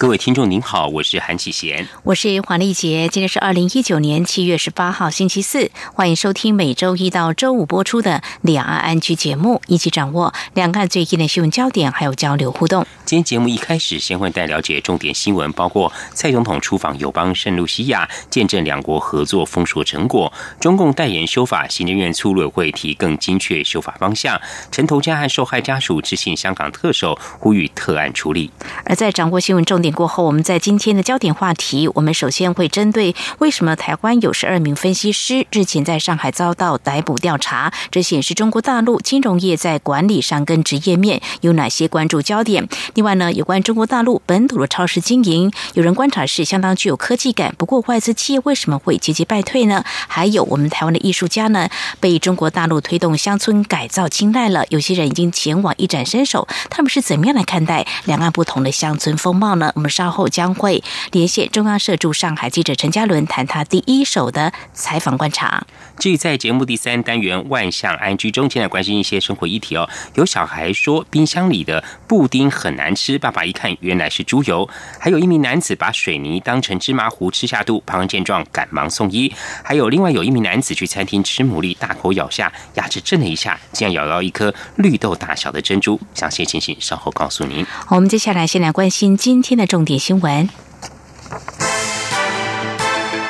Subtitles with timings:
[0.00, 3.06] 各位听众您好，我是韩启贤，我是黄丽杰。
[3.12, 12.86] 今天是二零一九年七月十八号星期四，欢迎收听每周一到周五播出的两岸安居节目，一起掌握两岸最近的新闻焦点，还有交流互动。
[13.04, 24.40] 今天节目一开始，先为大家了解重点新闻，包括蔡总统出访友邦圣露西亚，见证两国合作丰硕成果；中共代言修法，行政院促委会提更精确修法方向；
[24.72, 28.50] 陈头家和受害家属致信香港特首，呼吁特案处理。
[28.86, 29.89] 而在掌握新闻重点。
[29.92, 42.68] 过后，我们在今天的焦点话题，我们首先会针对为什么台湾有十二名分析师日前在上海遭到逮捕调查，这显示中国大陆金融业在管理上跟职业面有哪些关注焦点？
[42.94, 49.84] 另外呢，有关中国大陆本土的超市经营，有人观察是相当具有科技感，不过外资企业为什么会节节败退呢？
[50.08, 59.72] 还有我们台湾的艺术家呢，被中国大陆推动乡村改造青睐了，有些人已经前往一展身手，他们是怎么样来看待两岸不同的乡村风貌呢？
[59.80, 65.66] 我们稍后将会连线中央社驻上海记者陈嘉伦，谈他第一手的采访观察。
[65.98, 69.88] 至于在节目第三单元万象安居中，现在关心一些生活议题哦。
[70.16, 74.68] 有小孩说冰箱里的布丁很难吃，爸爸一看原来是猪油。
[74.98, 79.32] 还有一名男子把水泥当成芝麻糊吃下肚，旁人见状赶忙送医。
[79.64, 85.98] 还有另外有一名男子去餐厅吃牡蛎，大口咬下，牙齿震了一下，竟然咬到一颗绿豆大小的珍珠。
[86.14, 87.64] 详细情形稍后告诉您。
[87.88, 90.48] 我们接下来先来关心今天的重点新闻，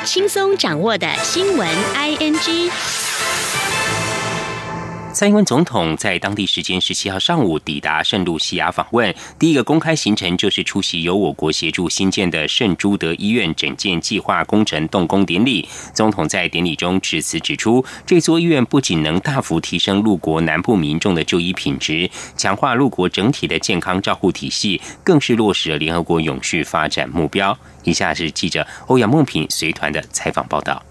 [0.03, 2.71] 轻松掌握的新闻 I N G。
[5.21, 15.69] 蔡英文总统在当地时间十七号上午抵达圣路西亚访问，第一个公开行程就是出席由我国协助新建的圣朱德医院整建计划工程动工典礼。
[15.93, 27.55] 总统在典礼中致辞指出，这座医院不仅能大幅提升陆国南部民众的就医品质，强化陆国整体的健康照护体系，更是落实了联合国永续发展目标。
[27.83, 30.81] 以下是记者欧阳梦平随团的采访报道。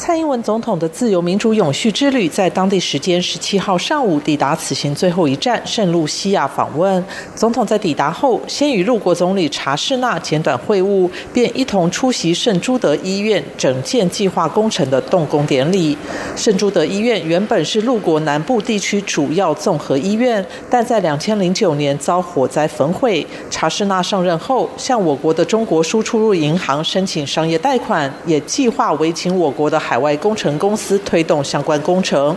[0.00, 7.04] 蔡英文总统的自由民主永续之旅，在当地时间十七号上午抵达此行最后一站圣路西亚访问。
[7.34, 15.94] 总统在抵达后，先与陆国总理查士纳简短会晤，便一同出席圣朱德医院整建计划工程的动工典礼。
[16.34, 23.24] 圣朱德医院原本是陆国南部地区主要综合医院，但在两千零九年遭火灾焚毁。
[23.50, 29.78] 查士纳上任后，向我国的中国输出入银行申请商业贷款，也计划委请我国的。
[29.90, 32.36] 海外工程公司推动相关工程。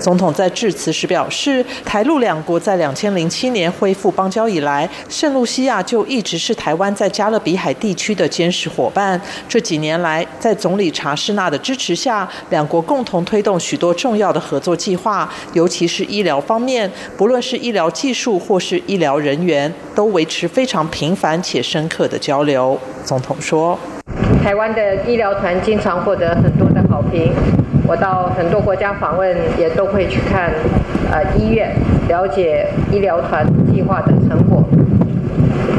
[0.00, 9.20] 总统在致辞时表示，台陆两国在两千零七年恢复邦交以来，圣露西亚就一直是台湾在加勒比海地区的坚实伙伴。
[9.46, 22.80] 这几年来，在总理查士纳的支持下，两国共同推动许多重要的合作计划，尤其是医疗方面，不论是医疗技术或是医疗人员，都维持非常频繁且深刻的交流。
[23.04, 23.78] 总统说。
[24.44, 27.32] 台湾的医疗团经常获得很多的好评，
[27.88, 30.52] 我到很多国家访问也都会去看，
[31.10, 31.74] 呃，医院
[32.08, 34.62] 了解医疗团计划的成果。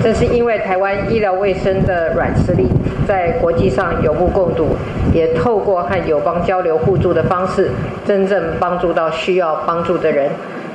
[0.02, 2.68] 这是因为台湾医疗卫生的软实力
[3.08, 4.70] 在国际上有目共睹，
[5.14, 7.70] 也透过和友邦交流互助的方式，
[8.04, 10.28] 真正帮助到需要帮助的人。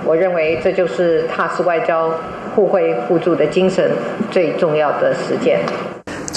[0.05, 2.09] 我认为这就是踏实外交、
[2.55, 3.91] 互惠互助的精神
[4.31, 5.59] 最重要的实践。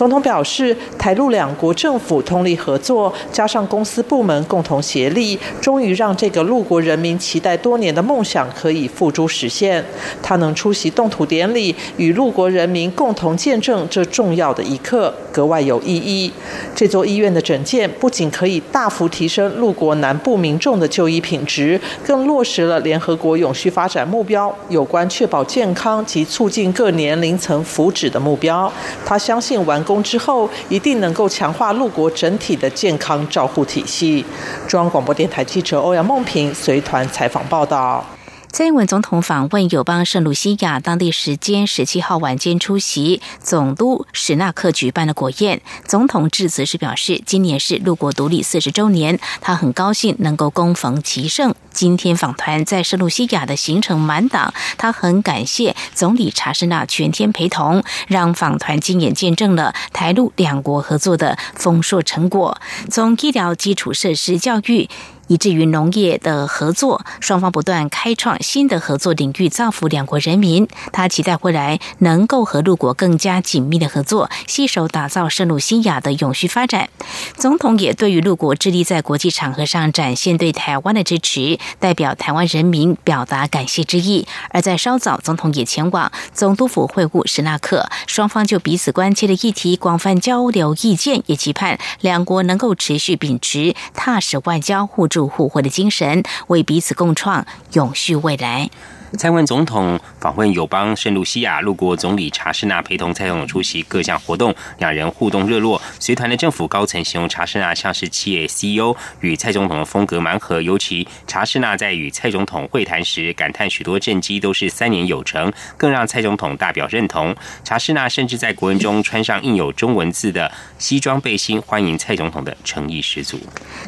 [0.03, 9.81] 总统表示，台陆两国政府通力合作，加上公司部门共同协力，终于让这个陆国人民期待多年的梦想可以付诸实现。
[10.21, 16.31] 他能出席动土典礼，与陆国人民共同见证这重要的一刻，格外有意义。
[16.73, 28.71] 这座医院的整建不仅可以大幅提升陆国南部民众的就医品质，更落实了联合国永续发展目标有关确保健康及促进各年龄层福祉的目标。
[29.05, 29.83] 他相信完。
[29.83, 34.23] 工之后，一定能够强化陆国整体的健康照护体系。
[34.65, 38.05] 中央广播电台记者欧阳梦平随团采访报道。
[38.53, 45.63] 蔡英文总统访问友邦圣卢西亚，当地时间十七号晚间出席总督史纳克举办的国宴。
[45.87, 51.55] 总统致辞时表示，今年是陆国独立四十周年，他很高兴能够恭逢其盛。
[51.71, 62.61] 今天访团在圣卢西亚的行程满档，他很感谢总理查士纳全天陪同，让访团亲眼见证了台陆两国合作的丰硕成果。
[62.91, 64.87] 从医疗基础设施、教育。
[65.27, 70.67] 以至于农业的合作，双方不断开创新的合作领域，造福两国人民。
[70.91, 76.89] 他期待未来能够和陆国更加紧密的合作，携手打造圣路西亚的永续发展。
[77.37, 84.27] 总统也对于陆国致力在国际场合上展现对台湾的支持，代表台湾人民表达感谢之意。
[84.49, 95.07] 而在稍早，总统也前往总督府会晤史纳克，双方就彼此关切的议题广泛交流意见，也期盼两国能够持续秉持踏实外交互。
[95.13, 98.71] 助互惠的精神，为彼此共创永续未来。
[99.17, 105.79] 蔡文总统访问友邦圣卢西亚，陆国总理查士纳陪同蔡总统出席各项活动，两人互动热络。
[105.99, 110.61] 随团的政府高层形容查士纳像是企业 CEO，与蔡总统的风格蛮合。
[110.61, 117.35] 尤其查士纳在与蔡总统会谈时，感叹许多政绩都是三年有成，更让蔡总统大表认同。
[117.63, 123.39] 查士纳甚至在国文中穿上印有中文字的西装背心，欢迎蔡总统的诚意十足。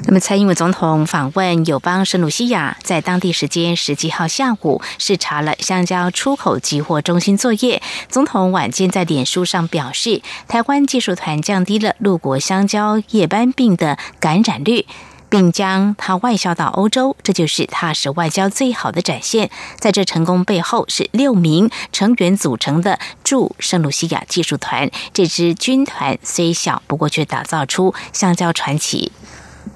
[0.05, 5.14] 那么，蔡英文总统访问友邦圣卢西亚，在当地时间十七号下午是。
[5.17, 14.85] 查了香蕉出口集货中心作业，总统晚间在脸书上表示，台湾技术团降低了陆国香蕉叶斑病的感染率，
[15.29, 19.49] 并将它外销到欧洲，这就是踏实外交最好的展现。
[19.79, 24.89] 在这成功背后，是六名成员组成的驻圣卢西亚技术团。
[25.13, 29.11] 这支军团虽小，不过却打造出香蕉传奇。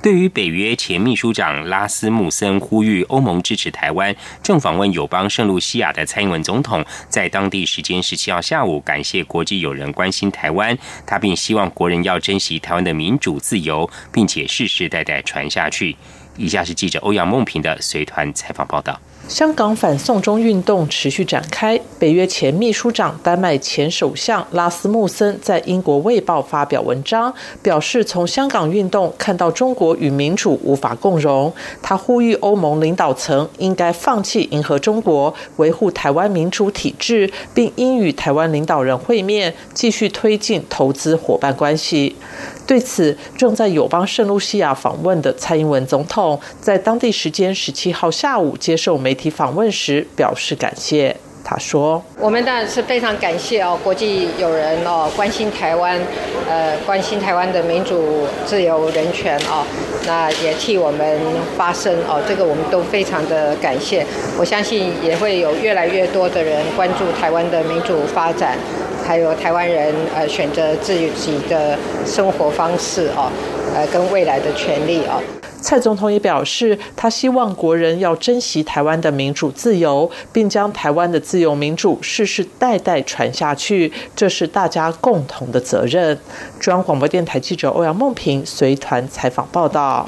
[0.01, 15.97] 对于北约前秘书长拉斯穆森呼吁欧盟支持台湾，正访问友邦圣路西亚的蔡英文总统，在当地时间十七号下午感谢国际友人关心台湾，他并希望国人要珍惜台湾的民主自由，并且世世代代传下去。
[16.37, 18.97] 以下是记者欧阳梦平的随团采访报道。
[19.29, 21.79] 香港反送中运动持续展开。
[21.99, 27.31] 北约前秘书长、丹麦前首相拉斯穆森在英国《卫报》发表文章，
[27.61, 31.53] 表示从香港运动看到中国与民主无法共荣。
[31.79, 42.15] 他呼吁欧盟领导层应该放弃迎合中国，维护台湾民主体制，并应与台湾领导人会面，继续推进投资伙伴关系。
[42.69, 51.17] 对此，正在友邦圣露西亚访问的蔡英文总统，在当地时间十七号下午接受媒体访问时表示感谢。
[51.43, 55.99] 他说：“我们当然是非常感谢哦，国际友人哦，关心台湾，
[56.47, 59.65] 呃，关心台湾的民主、自由、人权哦，
[60.05, 61.19] 那也替我们
[61.57, 64.05] 发声哦，这个我们都非常的感谢。
[64.37, 68.55] 我相信也会有越来越多的人关注台湾的民主发展。”
[69.09, 71.09] 还有台湾人呃选择自己
[71.49, 71.75] 的
[72.05, 73.31] 生活方式哦，
[73.73, 75.19] 呃跟未来的权利哦。
[75.59, 86.15] 蔡总统也表示，他希望国人要珍惜台湾的民主自由，并将台湾的自由民主世世代代传下去，这是大家共同的责任。
[86.59, 90.07] 中央广播电台记者欧阳梦平随团采访报道。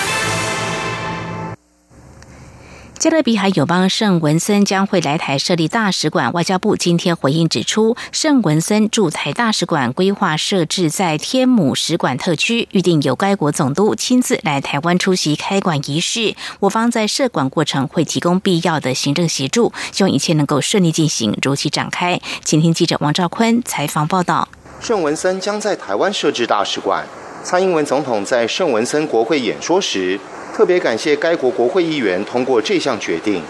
[3.01, 6.31] 加勒比海友邦圣文森将会来台设立大使馆。
[6.33, 16.35] 外交部今天回应指出，圣文森驻台大使馆规划设置在天母使馆特区，预定由该国总督亲自来台湾出席开馆仪式。
[16.59, 22.21] 我方在设馆过程会提供必要的行政协助，希望一切能够顺利进行，如期展开。
[22.43, 24.47] 请听记者王兆坤采访报道。
[24.79, 27.03] 圣文森将在台湾设置大使馆。
[27.43, 30.19] 蔡英文总统在圣文森国会演说时，
[30.61, 33.41] 特别感谢该国国会议员通过这项决定。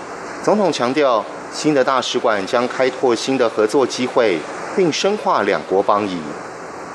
[0.45, 4.39] 总统强调，新的大使馆将开拓新的合作机会，
[4.77, 6.17] 并深化两国邦谊。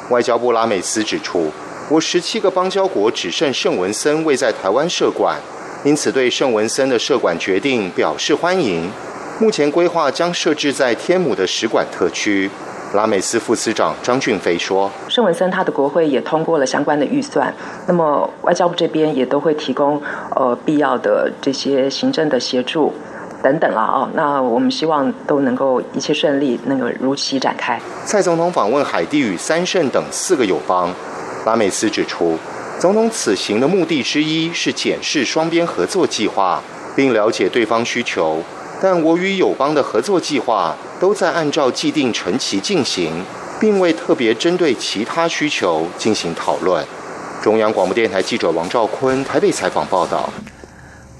[0.08, 1.52] 外交部拉美斯指出，
[1.90, 5.38] 我十七个邦交国只剩圣文森未在台湾设馆，
[5.84, 8.90] 因此对圣文森的设馆决定表示欢迎。
[9.38, 12.50] 目前规划将设置在天母的使馆特区。
[12.94, 17.52] 拉美斯副司长张俊飞说：“圣文森他的国会也通过了相关的预算，
[17.86, 20.00] 那么外交部这边也都会提供
[20.34, 22.94] 呃必要的这些行政的协助
[23.42, 24.08] 等等了啊。
[24.14, 30.90] 那我们希望都能够一切顺利，能够如期展开。”蔡总统访问海地与三圣等四个友邦，
[31.44, 32.38] 拉美斯指出，
[32.78, 36.62] 总统此行的目的之一是检视双边合作计划，
[36.94, 38.42] 并了解对方需求。
[38.80, 43.24] 但我与友邦的合作计划都在按照既定程期进行，
[43.58, 46.84] 并未特别针对其他需求进行讨论。
[47.42, 50.28] 中央广播电台记者王兆坤台北采访报道。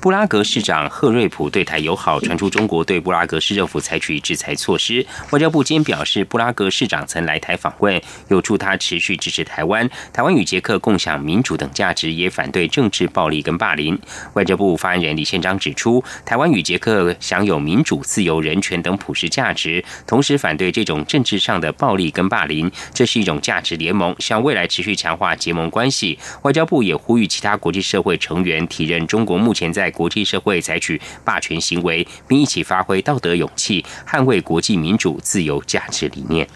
[0.00, 5.04] 布拉格市长赫瑞普对台友好，传出中国对布拉格市政府采取制裁措施。
[5.30, 9.88] 外交部今表示，布拉格市长曾来台访问，有助他持续支持台湾。
[10.12, 13.98] 台湾与捷克共享民主等价值，也反对政治暴力跟霸凌。
[14.34, 22.70] 外交部发言人李宪章指出，台湾与捷克享有民主、自由、人权等普世价值，同时反对这种政治上的暴力跟霸凌。
[22.94, 26.16] 这是一种价值联盟，向未来持续强化结盟关系。
[26.42, 36.48] 外交部也呼吁其他国际社会成员体认中国目前在国际社会采取霸权行为，并一起发挥道德勇气，捍卫国际民主自由价值理念。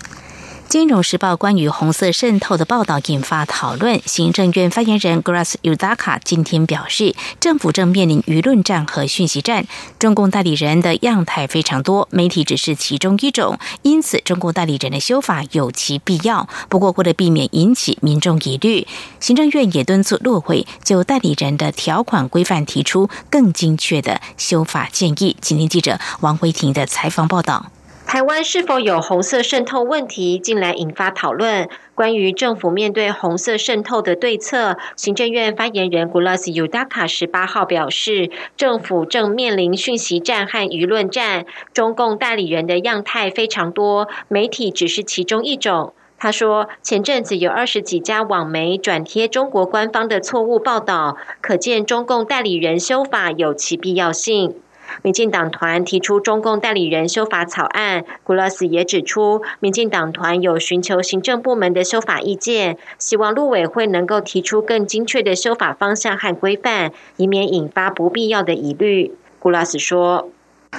[0.71, 4.01] 金融时报关于红色渗透的报道引发讨论。
[4.07, 9.67] 行政院发言人 Grass Udaka 今天表示，政府正面临舆论战和讯息战，
[9.99, 16.49] 中共代理人的样态非常多，媒体只是其中一种，因此中共代理人的修法有其必要。
[16.69, 18.87] 不过，为了避免引起民众疑虑，
[19.19, 25.37] 行政院也敦促陆会就代理人的条款规范提出更精确的修法建议。
[25.41, 27.73] 今天记者王辉婷的采访报道。
[28.13, 31.69] 台湾是否有红色渗透问题，近来引发讨论。
[31.95, 45.95] 关于政府面对红色渗透的对策，行政院发言人 Gulas Udaka 十八号表示，政府正面临讯息战和舆论战，中共代理人的样态非常多，媒体只是其中一种。
[46.19, 54.57] 他说，前阵子有二十几家网媒转贴中国官方的错误报道，可见中共代理人修法有其必要性。
[55.03, 69.15] 民进党团提出中共代理人修法草案，古拉斯也指出，民进党团有寻求行政部门的修法意见，希望陆委会能够提出更精确的修法方向和规范，以免引发不必要的疑虑。
[69.39, 70.31] 古拉斯说：“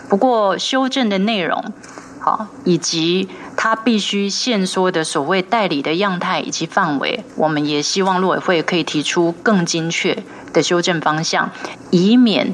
[0.08, 1.74] 不过，修正的内容，
[2.20, 3.27] 好，以及
[3.58, 11.50] 他必须限缩的所谓代理的样态以及范围，我们也希望陆委会可以提出更精确的修正方向，
[11.89, 12.53] 以免。”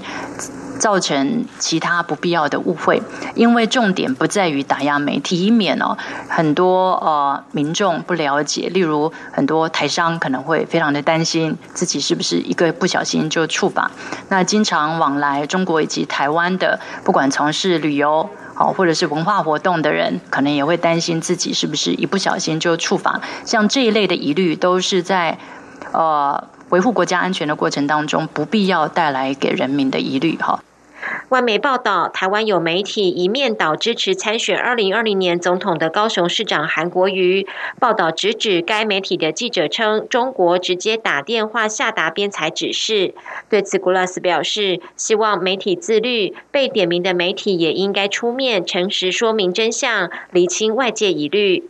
[0.77, 3.01] 造成其他不必要的误会，
[3.35, 5.97] 因为重点不在于打压媒体，以免哦
[6.29, 13.91] 很多呃民众不了解，例如很多台商可能会非常的担心自己是不是一个不小心就触法。
[14.29, 23.21] 那经常往来中国以及台湾的，不管从事旅游好或者是文化活动的人，可能也会担心自己是不是一不小心就触法。
[23.45, 25.37] 像这一类的疑虑，都是在
[25.91, 30.59] 呃维护国家安全的过程当中，不必要带来给人民的疑虑哈。
[31.29, 37.45] 外媒报道，台湾有媒体一面倒支持参选二零二零年总统的高雄市长韩国瑜。
[37.79, 43.13] 报道直指该媒体的记者称，中国直接打电话下达编采指示。
[43.49, 51.65] 对此，古拉斯表示，希望媒体自律，被点名的媒体也应该出面诚实说明真相，厘清外界疑虑。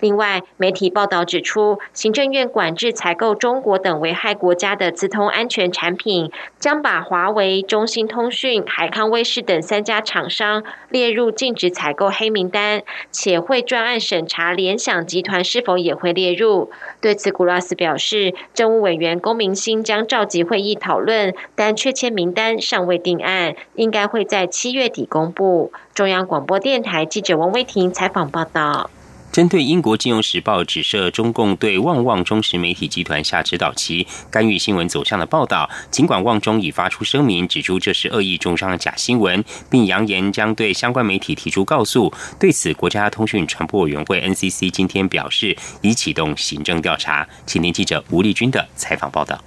[0.00, 16.70] 另外，媒体报道指出，行政院管制采购中国等危害国家的资通安全产品，将把华为、中兴通讯、海康威视等三家厂商列入禁止采购黑名单，且会专案审查联想集团是否也会列入。
[17.00, 25.72] 对此，古拉斯表示，政务委员龚明鑫将召集会议讨论，但确切名单尚未定案，应该会在七月底公布。
[25.92, 28.90] 中央广播电台记者王威婷采访报道。
[29.30, 42.12] 针对英国金融时报指涉中共对旺旺中实媒体集团下指导期、干预新闻走向的报道，尽管旺中已发出声明，指出这是恶意中伤的假新闻，并扬言将对相关媒体提出告诉。
[42.40, 47.28] 对此，国家通讯传播委员会 NCC 今天表示，已启动行政调查。
[47.46, 49.38] 请听记者吴丽君的采访报道。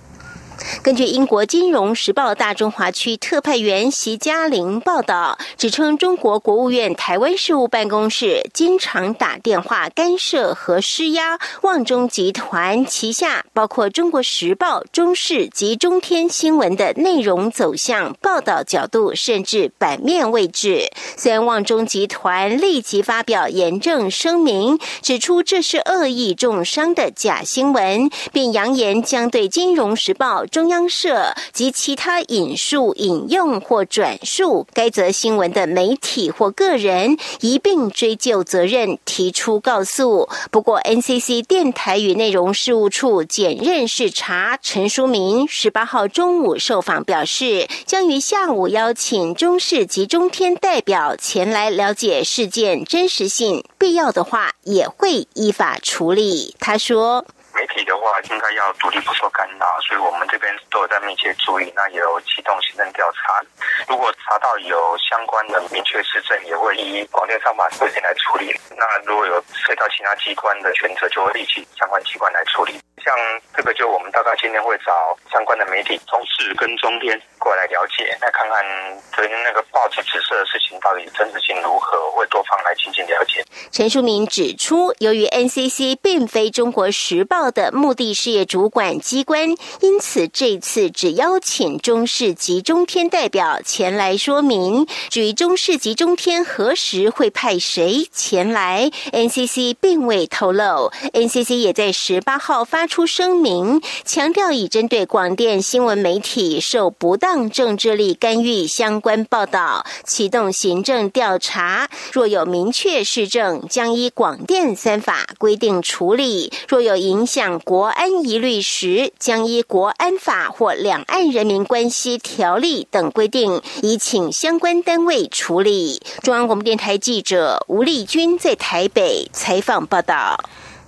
[0.84, 20.89] 根据英国《金融时报》大中华区特派员席嘉玲报道，指称中国国务院台湾事务办公室经常打电话干涉和施压旺中集团旗下包括《中国时报》、中视及中天新闻的内容走向、报道角度，甚至版面位置。
[21.15, 30.44] 虽然旺中集团立即发表严正声明，指出这是恶意重伤的假新闻，并扬言将对《金融时报》。
[30.51, 40.27] 中央社及其他引述、引用或转述该则新闻的媒体或个人一并追究责任，提出告诉。
[40.51, 56.58] 不过，NCC 电台与内容事务处检任视察陈书明十八号中午受访表示，将于下午邀请中视及中天代表前来了解事件真实性，必要的话也会依法处理。
[56.60, 57.25] 他说。
[57.53, 61.72] 媒体的话应该要独立不受干扰，所以我们这边都有在密切注意。
[61.75, 63.41] 那也有启动行政调查，
[63.88, 68.55] 如果查到有相关的明确事证，也会依广电商法规定来处理。
[68.77, 72.79] 那如果有涉及到其他机关的权责，就会立即相关机关来处理。
[73.03, 73.15] 像
[73.55, 78.63] 这个，就我们大概今天会找相关的媒体，中四跟中天过来了解，来看看
[79.12, 83.43] 昨天那个报纸指涉的事情到底真实性如何，会多方来进行了解。
[83.71, 94.86] 陈淑明指出，由于 NCC 并非中国时报的目的事业主管机关，因此这次只邀请中视及中天代表前来说明。
[95.10, 100.91] 至于中视及中天何时会派谁前来，NCC 并未透露。
[101.13, 102.86] NCC 也在十八号发。
[102.91, 126.01] 出声明，强调已针对广电新闻媒体受不当政治力干预相关报道启动行政调查，若有明确事证，将依广电三法规定处理；若有影响国安疑虑时，将依国安法或两岸人民关系条例等规定，移请相关单位处理。
[126.21, 130.38] 中央广播电台记者吴丽君在台北采访报道。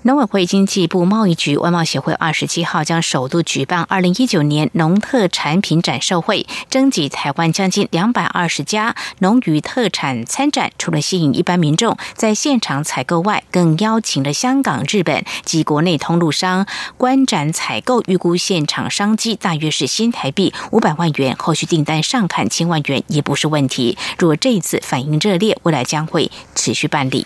[0.05, 10.73] 农委会经济部贸易局外贸协会二十七号将首度举办二零一九年农特产品展售会，征集台湾将近两百二十家农渔特产参展。
[10.77, 23.97] 除了吸引一般民众在现场采购外，更邀请了香港、日本及国内通路商观展采购，预估现场商机大约是新台币五百万元，后续订单上看千万元也不是问题。
[24.19, 27.25] 若这一次反应热烈，未来将会持续办理。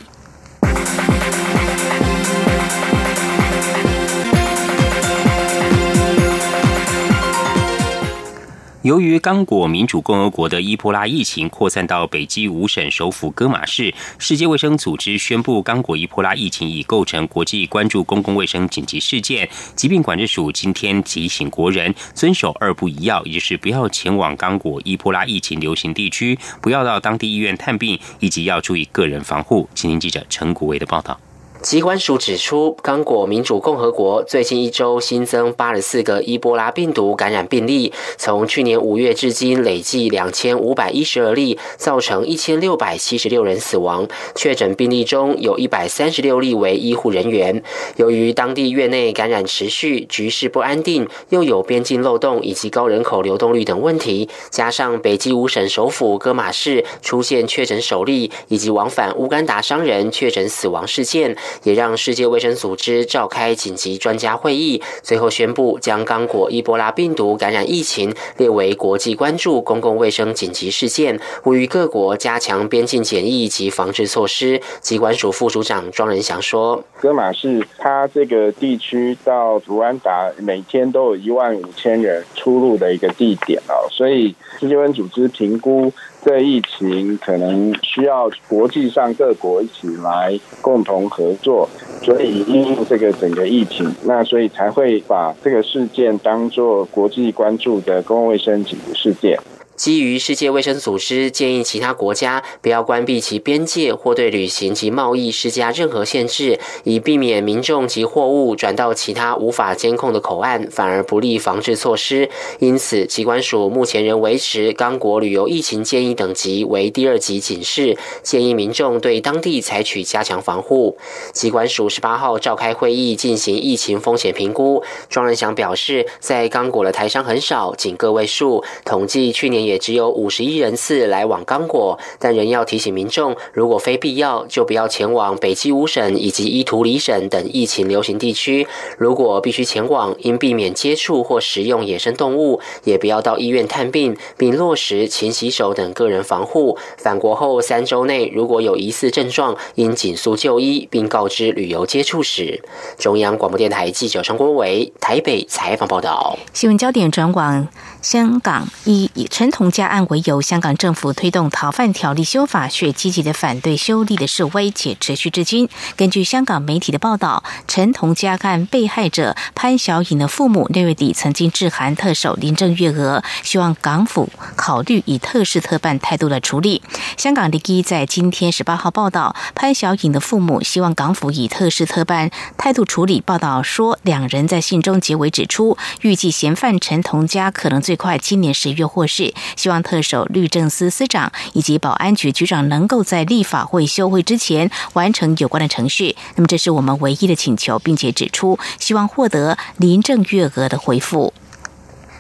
[8.88, 19.50] 由于刚果民主共和国的伊波拉疫情扩散到北基五省首府戈马市，世界卫生组织宣布刚果伊波拉疫情已构成国际关注公共卫生紧急事件。
[19.76, 29.67] 疾病管制署今天提醒国人遵守二不一要，也就是不要前往刚果伊波拉疫情流行地区，不要到当地医院探病，以及要注意个人防护。
[29.76, 31.19] 请听记者陈国维的报道。
[31.62, 44.08] 机关署指出，刚果民主共和国最近一周新增八十四个伊波拉病毒感染病例，从去年五月至今累计两千五百一十二例，造成一千六百七十六人死亡。
[44.36, 47.63] 确诊病例中有一百三十六例为医护人员。
[47.96, 61.36] 由于当地院内感染持续，局势不安定，又有边境漏洞以及高人口流动率等问题，加上北基五省首府戈马市出现确诊首例，以及往返乌干达商人确诊死亡事件。
[61.63, 74.62] 也让世界卫生组织召开紧急专家会议，最后宣布将刚果伊波拉病毒感染疫情列为国际关注公共卫生紧急事件，呼吁各国加强边境检疫及防治措施。
[74.81, 85.91] 机关署副署长庄仁祥说：“戈马是它这个地区到卢安达每天都有一万五千人出入的一个地点哦，所以世界卫生组织评估。”
[86.28, 91.70] 这疫情可能需要国际上各国一起来共同合作，
[92.04, 99.40] 所以因应这个整个疫情，那所以才会把这个事件当做国际关注的公共卫生紧急事件。
[99.78, 112.28] 基于世界卫生组织建议其他国家不要关闭其边界或对旅行及贸易施加任何限制，以避免民众及货物转到其他无法监控的口岸，反而不利防治措施。
[112.58, 120.98] 因此，机关署目前仍维持刚果旅游疫情建议等级为第二级警示，建议民众对当地采取加强防护。
[121.34, 124.82] 机关署十八号召开会议进行疫情风险评估。
[125.08, 128.63] 庄仁祥表示，在刚果的台商很少，仅个位数。
[128.84, 129.66] 统计去年。
[129.67, 138.65] 也只有五十一人次来往刚果，但仍要提醒民众，如果非必要，就不要前往北基五省以及伊图里省等疫情流行地区。
[138.97, 146.77] 如果必须前往，应避免接触或食用野生动物，也不要到医院探病，并落实勤洗手等个人防护。
[146.97, 152.63] 返国后三周内，如果有疑似症状，应紧速就医，并告知旅游接触史。
[152.97, 156.38] 中央广播电台记者陈国伟台北采访报道。
[156.53, 157.67] 新闻焦点转往
[158.01, 165.67] 香港，以以陈同佳案为由，香港政府推动逃犯条例修法，却积极的反对修例的示威，且持续至今。
[165.95, 176.81] 根据香港媒体的报道，陈同佳案被害者潘小颖的父母六月底曾经致函特首林郑月娥，希望港府考虑以特事特办态度来处理。
[177.17, 183.19] 香港的第一在今天十八号报道，潘小颖的父母希望港府以特事特办态度处理。
[183.19, 196.13] 报道说，两人在信中结尾指出，预计嫌犯陈同佳可能最快今年十一月获释，希望特首律政司司长以及保安局局长能够在立法会休会之前完成有关的程序。
[196.36, 201.34] 那么，这是我们唯一的请求，并且指出希望获得林郑月娥的回复。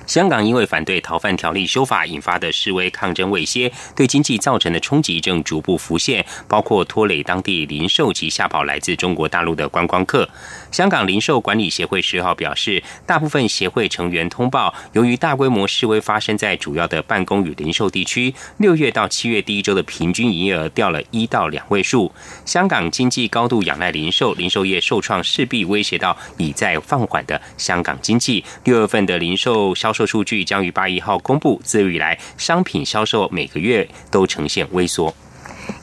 [0.07, 10.27] 香港因为反对逃犯条例修法引发的示威抗争未歇，对经济造成的冲击正逐步浮现，包括拖累当地零售及吓跑来自中国大陆的观光客。
[10.71, 22.09] 香港零售管理协会十号表示，大部分协会成员通报，由于大规模示威发生在主要的办公与零售地区，六月到七月第一周的平均营业额掉了一到两位数。
[22.45, 28.43] 香港经济高度仰赖零售，零售业受创势必威胁到已在放缓的香港经济。
[28.63, 35.15] 六月份的零售销数据将于八一号公布，自以来商品销售每个月都呈现微缩。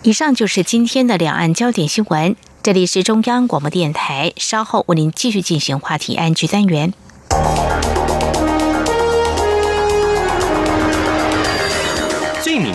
[0.02, 2.36] 以上就是今天的两岸焦点新闻。
[2.62, 6.94] 这里是中央广播电台，稍后为您继续进行话题安居单元。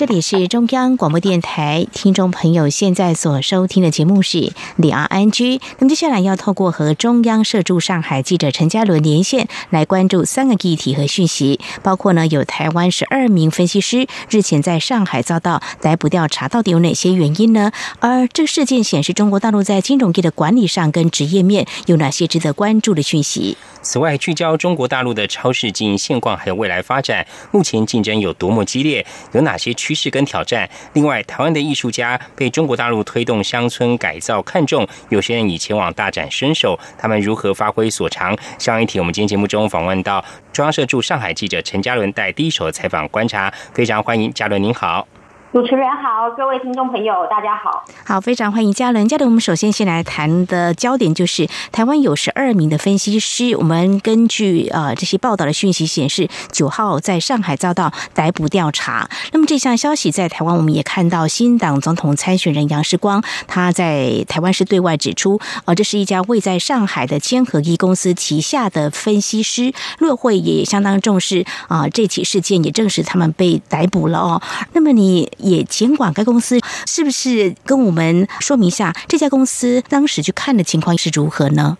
[0.00, 5.60] 这里是中央广播电台，听众朋友现在所收听的节目是两岸安居。
[5.78, 17.70] 那么接下来要透过和中央社驻上海记者陈嘉伦连线，来关注三个议题和讯息，包括呢有台湾十二名分析师日前在上海遭到逮捕调查，到底有哪些原因呢？
[17.98, 23.58] 而这个事件显示，中国大陆在金融业的管理上跟职业面有哪些值得关注的讯息？
[23.82, 30.70] 此外，聚焦中国大陆的超市经营现况还有未来发展，目前竞争有多么激烈，有哪些趋势跟挑战？
[30.92, 38.38] 另外，台湾的艺术家被中国大陆推动乡村改造看中，有些人已前往大展身手，他们如何发挥所长？
[38.56, 45.08] 上一题，我们今天节目中访问到中央社驻上海记者陈嘉伦，带第一手采访观察，非常欢迎嘉伦，您好。
[45.52, 47.84] 主持人好，各位听众朋友，大家好。
[48.04, 49.08] 好，非常欢迎嘉伦。
[49.08, 53.56] 嘉伦，我们首先先来谈的焦点就是台湾有十二名的分析师。
[53.56, 59.10] 我们根据呃这些报道的讯息显示，九号在上海遭到逮捕调查。
[59.32, 69.72] 那么这项消息在台湾，我们也看到新党总统参选人杨世光他在台湾是对外指出，呃，这是一家位在上海的千合一公司旗下的分析师。
[69.98, 74.40] 乐会也相当重视啊这起事件，也证实他们被逮捕了哦。
[74.74, 75.28] 那么你。
[75.42, 81.76] 也监管该公司，是不是跟我们说明一下这家公司当时去看的情况是如何呢？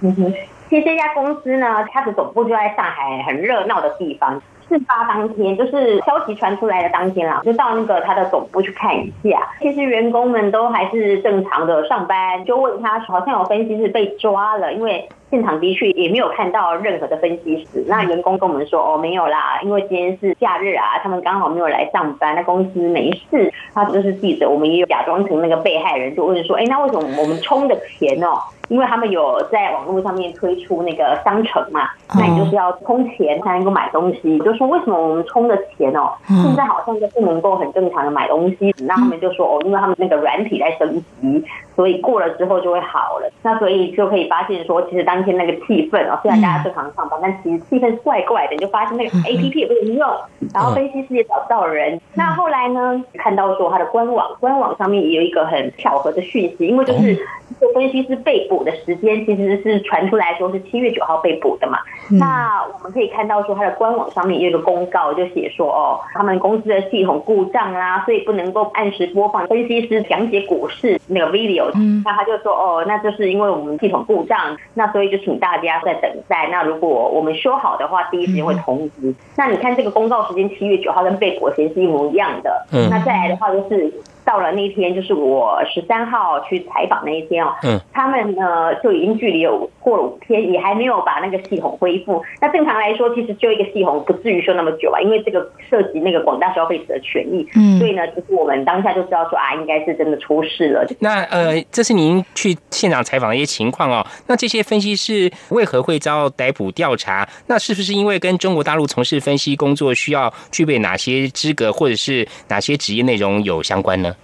[0.00, 0.32] 嗯哼，
[0.68, 4.40] 其实这家公司呢，它的总部就在上海很热闹的地方。
[4.68, 9.46] 事发当天，就是消息传出来的当天啦，就到那个他的总部去看一下。
[9.60, 15.08] 其实员工们都还是正常的上班，就问他好像有分析师被抓了，因为。
[15.32, 17.82] 现场的确也没有看到任何的分析师。
[17.88, 28.36] 那员工跟我们说：“哦，没有啦，因为今天是假日啊，他们刚好没有来上班，那公司没事。”他就是记者，我们也有假装成那个被害人，就问说：“哎，那为什么我们充的钱哦？
[28.68, 34.38] 因为他们有在网络上面推出那个商城嘛，那你就是要充钱才能够买东西。
[34.38, 38.74] 就说为什么我们充的钱哦，现在好像就不能够很正常的买东西？
[38.80, 41.44] 那他们就说：哦，因为他们那个软体在升级，
[41.76, 43.30] 所以过了之后就会好了。
[43.42, 48.52] 那所以就可以发现说，其实当天那个气氛哦，虽然大家正常上班，但其实气氛怪怪的。
[48.52, 50.08] 你就发现那个 A P P 也不能用，
[50.52, 51.98] 然后分析师也找不到人。
[52.14, 57.16] 那后来呢，看到说他的官网，官网上面也有一个很巧合的讯息，因为就是
[57.58, 61.78] 这个分析师被捕的时间其实是传出来说是七月九号被捕的嘛。
[62.10, 71.61] 那我们可以看到说他的官网上面也有一个公告，就写说哦，他们公司的系统故障啦，所以不能够按时播放分析师讲解股市那个 video。
[72.04, 76.48] 那他就说哦，那就是因为我们系统故障，那所以就请大家在等待。
[76.50, 79.14] 那如果我们修好的话，第一时间会通知。
[79.36, 82.66] 那你看这个公告时间七月九号跟被裹其实是一模一样的。
[82.90, 83.92] 那再来的话就是。
[84.24, 92.22] 到了那天，就是我十三号去采访那一天哦，嗯，他们呢就已经距离有过了五天，也还没有把那个系统恢复。
[92.40, 100.86] 那正常来说，其实就一个系统不至于说那么久啊，因为这个涉及那个广大消费者的权益，嗯，所以呢，其实我们当下就知道说啊，应该是真的出事了。
[101.00, 104.06] 那呃，这是您去现场采访的一些情况哦。
[104.26, 107.28] 那这些分析师为何会遭逮捕调查？
[107.46, 114.14] 那是不是因为跟中国大陆从事分析工作需要具备哪些资格，或者是哪些职业内容有相关呢？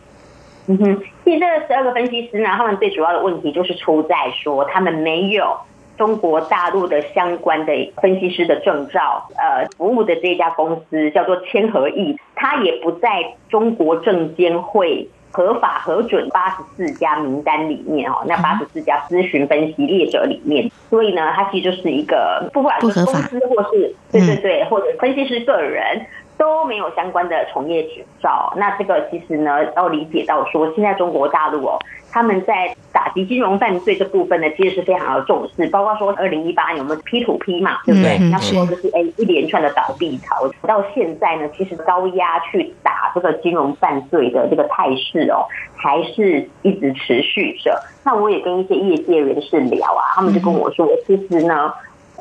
[0.70, 5.56] 嗯哼，其实这十二个分析师呢，他们最主要的问题就是出在说，他们没有
[5.96, 9.26] 中国大陆的相关的分析师的证照。
[9.38, 18.22] 呃，服务的这家公司叫做千和亿，它也不在中国证监会合法核准八十四家名单里面哦。
[18.26, 26.04] 那八十四家咨询分析列者里面，所以呢，它其实就是一个不管是公司或是对对对，或者分析师个人。
[26.38, 31.76] 都没有相关的从业执照，那这个其实呢，要理解到说，现在中国大陆哦，
[32.12, 38.18] 他们在打击金融犯罪这部分呢，其实是非常的重视，包括说二零一八年我们 P to P 嘛，对不对？
[38.30, 47.82] 那时候就是哎一连串的倒闭潮，到现在呢，其实高压去打这个金融犯罪的这个态势哦，还是一直持续着。
[48.04, 51.74] 那我也跟一些业界人士聊啊，他们就跟我说，其实呢。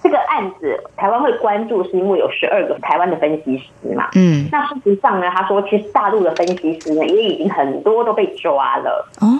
[0.04, 4.10] 这个案子台湾会关注，是因为有十二个台湾的分析师嘛。
[4.16, 9.08] 嗯，那事实上呢，他说其实大陆的分析师呢也已经很多都被抓了。
[9.22, 9.40] 哦，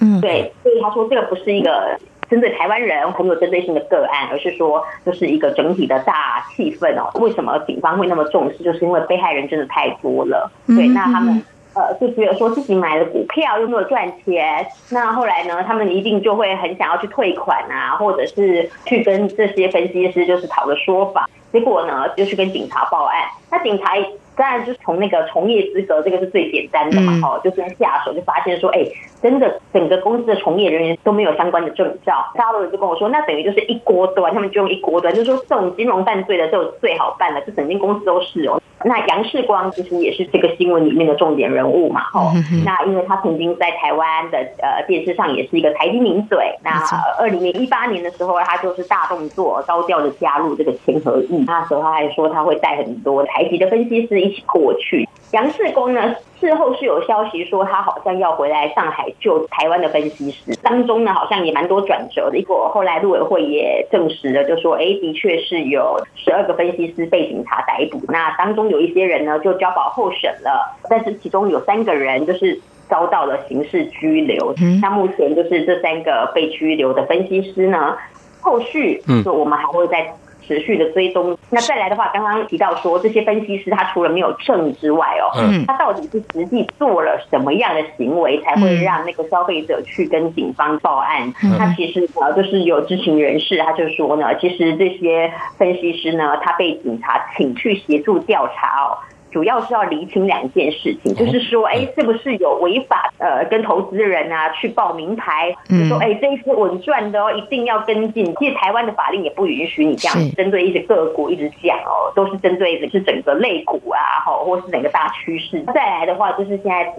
[0.00, 1.98] 嗯，对，所以他说这个不是一个
[2.30, 7.10] 针对台湾人很有针对性的个案，而是说就是一个整体的大气氛哦。
[7.20, 8.62] 为什么警方会那么重视？
[8.62, 10.50] 就是因为被害人真的太多了。
[10.66, 11.42] 对，那他们。
[11.74, 23.28] 呃，就觉得说自己买了股票又没有赚钱，那后来呢，他们一定就会很想要去退款啊，或者是去跟这些分析师就是讨个说法，结果呢，就去跟警察报案。
[23.50, 23.92] 那警察
[24.34, 28.82] 当然就从那个从业资格这个是最简单的嘛，哦，就先下手就发现说，哎，
[29.22, 32.32] 真的整个公司的从业人员都没有相关的证照。
[32.34, 38.58] 大陆人就跟我说，那等于就是一锅端，他们就用一锅端，就是说这种金融犯罪的就最好办了，就整间公司都是哦。
[38.84, 42.32] 那杨世光其实也是这个新闻里面的重点人物嘛，哦。
[42.64, 46.38] 那因为他曾经在台湾的呃电视上也是一个财经名嘴。
[46.64, 46.82] 那
[47.18, 50.98] 二零零一八年的时候，他就是大动作高调的加入这个千
[51.46, 55.08] 那时候他还说他会带很多台籍的分析师一起过去。
[55.32, 56.14] 杨世光呢？
[56.38, 62.36] 事后是有消息说他好像要回来上海救台湾的分析师，当中呢好像也蛮多转折的。
[62.36, 74.52] 结果后来陆委会也证实了，就说哎，的确是有十二个分析师被警察逮捕，那当中有一些人呢就交保候审了，但是其中有三个人就是遭到了刑事拘留。
[74.82, 77.96] 那目前就是这三个被拘留的分析师呢，
[78.40, 80.12] 后续就我们还会再。
[80.46, 91.32] 持续的追踪，那再来的话，刚刚提到说这些分析师他除了没有证之外哦，嗯他到底是实际做了什么样的行为，才会让那个消费者去跟警方报案？
[91.58, 98.98] 他其实呃就是有知情人士，他就说呢，其实这些分析师呢，他被警察请去协助调查哦。
[99.32, 103.10] 主要是要厘清两件事情，就是说，哎，是不是有违法？
[103.18, 105.54] 呃，跟投资人啊去报名牌，
[105.88, 108.24] 说，哎，这一次稳赚的哦，一定要跟进。
[108.38, 115.62] 其实台湾的法令也不允许你这样针对一些个股一直讲哦，都是针对的是整个类股啊，好，或是整个大趋势。
[115.72, 116.92] 再来的话，就是现在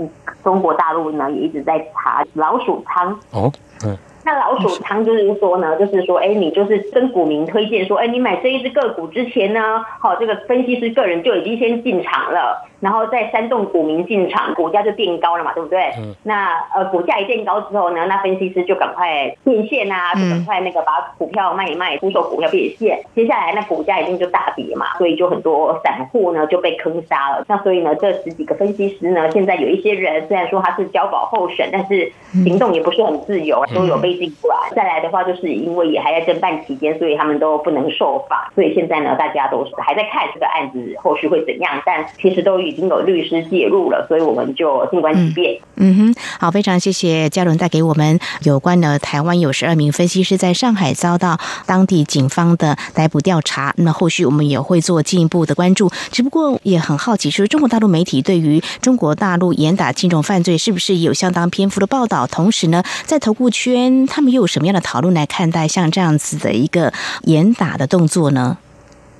[0.43, 3.51] 中国大陆呢也一直在查老鼠仓哦，
[3.85, 3.97] 嗯。
[4.23, 12.69] 那老鼠仓就是说呢，就是说，哎，你就是跟股民推荐说，哎，你买这一只个股之前呢，好，这个分析师个人就已经先进场了。
[12.79, 15.79] 然后再煽动股民进场，股价就变高了嘛，对不对？
[15.99, 16.13] 嗯。
[16.23, 22.99] 那呃，股价一变高之后呢，那分析师就赶快变现啊，就赶快那个把股票卖一卖，出售股票变现。
[23.15, 27.45] 接下来那股价一定就大跌嘛，所以就很多散户呢就被坑杀了。
[27.47, 32.11] 那所以呢，这十几个分析师呢，现在有一些人虽然说他是交保候审，但是
[32.43, 34.57] 行动也不是很自由，都有被禁管。
[34.75, 38.51] 再来的话，就是因为也还在侦办期间，所以他们都不能受罚。
[38.53, 42.73] 所以现在呢，大家都是还在看这个案子后续会怎样，但其实都已。
[42.73, 45.59] 已经有律师介入了，所以我们就静观其变。
[45.75, 53.73] 嗯哼，好，非常谢谢嘉伦带给我们有关的台湾有十二名分析师在上海遭到当地警方的逮捕调查。
[53.77, 55.89] 那后续我们也会做进一步的关注。
[56.11, 62.27] 只不过也很好奇，说中国大陆媒体对于中国大陆严打金融犯罪是不是有相当篇幅的报道？
[62.27, 68.57] 同时呢，在投顾圈他们又有什么样的讨论来看待像这样子的一个严打的动作呢？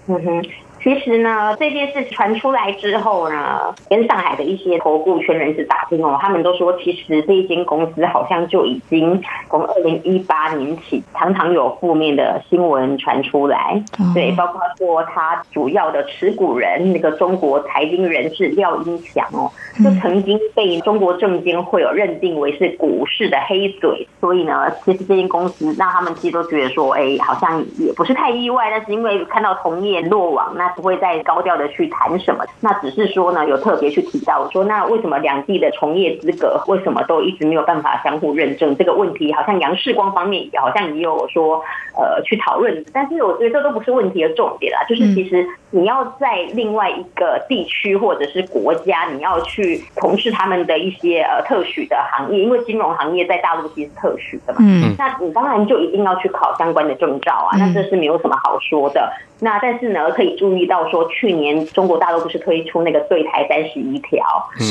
[0.08, 0.63] 嗯哼。
[0.84, 13.82] 其实呢，这件事传出来之后呢，跟上海的一些投顾圈人士打听哦，他们都说，其实这一间公司好像就已经从二零一八年起，常常有负面的新闻传出来。
[14.14, 19.50] 对，包括说他主要的持股人那个中国财经人士廖英强哦，
[19.82, 24.06] 就曾经被中国证监会有认定为是股市的黑嘴。
[24.20, 28.70] 所以呢，其实这间公司让他们其实都觉得说，哎，好像也不是太意外。
[28.70, 39.32] 但是因为看到同业落网，那不会再高调的去谈什么，那只是说呢，有特别去提到说，那为什么两地的从业资格为什么都一直没有办法相互认证这个问题？
[39.34, 41.64] 好像杨世光方面也好像也有说，
[41.96, 42.84] 呃，去讨论。
[42.94, 59.12] 但是我觉得这都不是问题的重点啦，就是其实你要在另外一个地区或者是国家，你要去从事他们的一些呃特许的行业，因为金融行业在大陆其实是特许的嘛，嗯，那你当然就一定要去考相关的证照啊，那这是没有什么好说的。
[59.44, 64.26] 那但是呢，可以注意到说，去年中国大陆不是推出那个对台三十一条，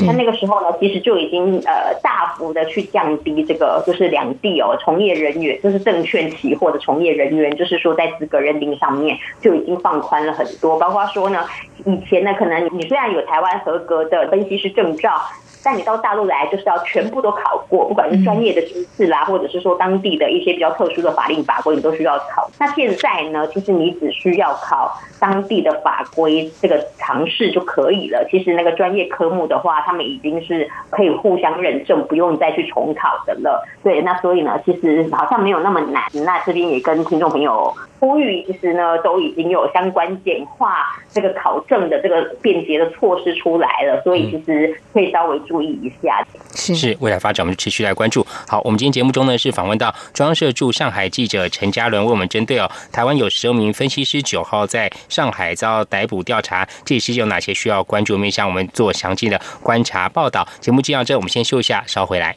[0.07, 11.45] 那那个时候呢，其实就已经呃大幅的去降低这个就是两地哦从业人员，就是证券期货的从业人员，就是说在资格认定上面就已经放宽了很多，包括说呢，
[11.85, 15.21] 以前呢可能你虽然有台湾合格的分析师证照。
[15.65, 22.51] 但你到大陆来，就是要全部都考过，不管是专业的知识啦，或者是说当地的一些比较特殊的法令法规，你都需要考。
[22.59, 28.27] 那现在呢，其实你只需要考当地的法规这个尝试就可以了。
[28.31, 33.67] 其实那个专业科目的话，他们已经是可以互相认证，不用再去重考的了。
[33.83, 36.03] 对，那所以呢，其实好像没有那么难。
[36.25, 37.73] 那这边也跟听众朋友
[38.03, 40.75] 呼吁，其实呢，都已经有相关简化
[41.13, 45.39] 这个考证的这个便捷的措施出来了，所以其实可以稍微。
[45.47, 48.25] 注意一下，是是未来发展，我们持续来关注。
[48.49, 58.17] 好，我们今天节目中呢是访问到中央社驻上海记者陈嘉伦，为我们针对哦，台湾有十二名分析师九号在上海遭逮捕调查，这是有哪些需要关注？
[58.17, 60.47] 面向我们做详尽的观察报道。
[60.61, 62.37] 节目进到这，我们先休一下，稍回来。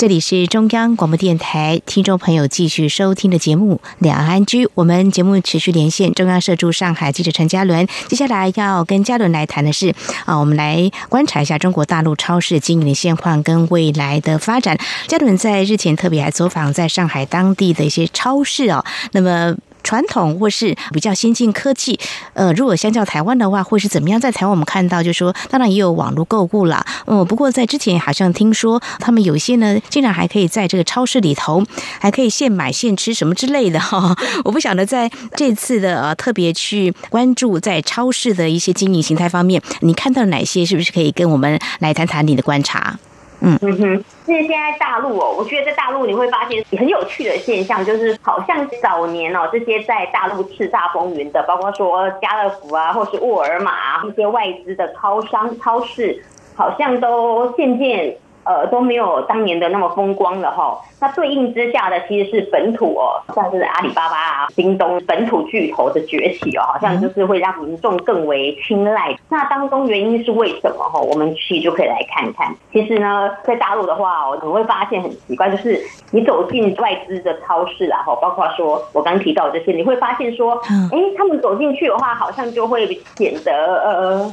[0.00, 4.64] 这里是中央广播电台，听众朋友继续收听的节目《两岸安居》。
[4.72, 7.86] 我们节目持续连线中央社驻上海记者陈嘉伦。
[8.08, 14.78] 接下来要跟嘉伦来谈的是啊，我们来观察一下中国大陆超市经营的现况跟未来的发展。
[15.06, 18.82] 嘉伦在日前特别还走访在上海当地的一些超市哦，
[19.12, 19.54] 那么。
[19.82, 21.98] 传统或是比较先进科技，
[22.34, 24.20] 呃，如果相较台湾的话，会是怎么样？
[24.20, 31.62] 在台湾我们看到，就说当然也有网络购物啦，嗯，不过在之前好像听说他们有些呢，竟然还可以在这个超市里头
[32.00, 34.16] 还可以现买现吃什么之类的 哈。
[34.44, 40.60] 我不晓得在这次的呃特别去关注在超市的一些经营形态方面，你看到哪些？
[40.70, 42.96] 是不是可以跟我们来谈谈你的观察？
[43.40, 56.22] 嗯嗯哼，其实现在大陆哦，我觉得在大陆你会发现很有趣的现象，就是好像早年哦，这些在大陆叱咤风云的，包括说家乐福啊，或是沃尔玛啊，一些外资的超商、超市，
[56.54, 60.80] 好像都渐渐呃都没有当年的那么风光了哈。
[61.00, 69.16] 那对应之下的其实是本土哦，像是阿里巴巴啊、京东本土巨头的崛起哦，好像就是会让民众更为青睐。
[69.28, 71.00] 那当中原因是为什么哈？
[71.00, 72.54] 我们其实就可以来看看。
[72.72, 75.80] 其实呢，在大陆的话哦，你会发现很奇怪，就是
[76.10, 80.60] 你走进外资的超市啊，哈，包括说我刚提到这些，你会发现说，
[80.92, 82.86] 哎，他们走进去的话，好像就会
[83.16, 84.32] 显得呃。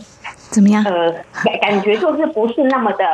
[0.58, 0.84] 怎么样？
[0.86, 1.12] 呃，
[1.45, 3.05] 感感觉就是不是那么的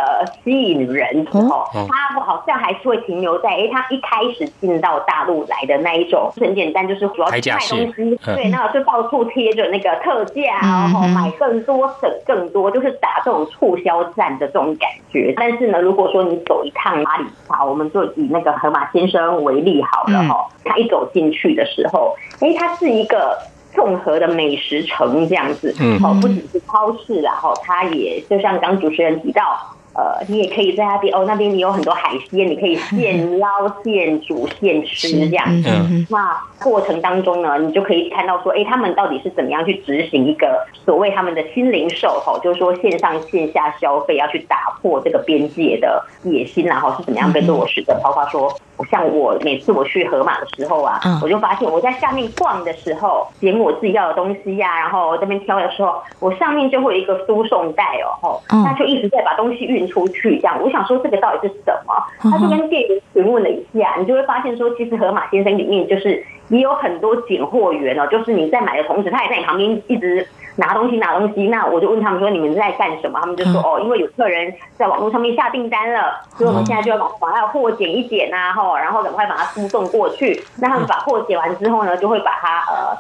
[0.44, 1.68] 吸引人哦。
[1.74, 7.60] 他好像还是会停留在，哎，他一开始进到大陆来的那一种，很简单，就是主要卖东
[7.94, 15.34] 西，对，那就到处贴着那个特价，然后买更多省更多，就是打这种促销战的这种感觉。
[15.36, 23.38] 但是呢，如果说你走一趟阿里巴我们就以那个河马先生为例好了哈，他一走进去的时候，哎，他是一个。
[23.76, 29.70] 综合的美食城这样子，哦，不只是超市，然后它也就像刚主持人提到。
[29.96, 33.48] 呃，你也可以在那边哦，那边你有很多海鲜，你可以现 捞、
[33.84, 35.70] 现煮、现吃这样子。
[36.10, 48.00] 那过程当中呢，你就可以看到说，哎，他们到底是怎么样去执行一个所谓他们的新零售哈，就是说线上线下消费要去打破这个边界的野心，然后是怎么样被落实的？
[48.04, 48.52] 包括说，
[48.90, 59.84] 像我每次我去盒马的时候啊，我就发现我在下面逛的时候，点我自己要的东西呀，然后这边挑的时候，我上面就会有一个输送带哦，吼，那就一直在把东西运。
[59.94, 61.94] 出去这样，我想说这个到底是什么？
[62.32, 70.28] 他就跟店员询问了一下，你就会发现说，其实盒马先生里面就是也有很多拣货员哦，就是你在买的同时，他也在你旁边一直
[70.58, 71.48] 拿东西拿东西。
[71.48, 73.20] 那我就问他们说，你们在干什么？
[73.20, 80.44] 他们就说哦，因为有客人在网络上面下订单了，所以我们现在就要把把货捡一捡啊，吼，然后赶快把它输送过去。
[80.60, 82.98] 那他们把货捡完之后呢，就会把它呃。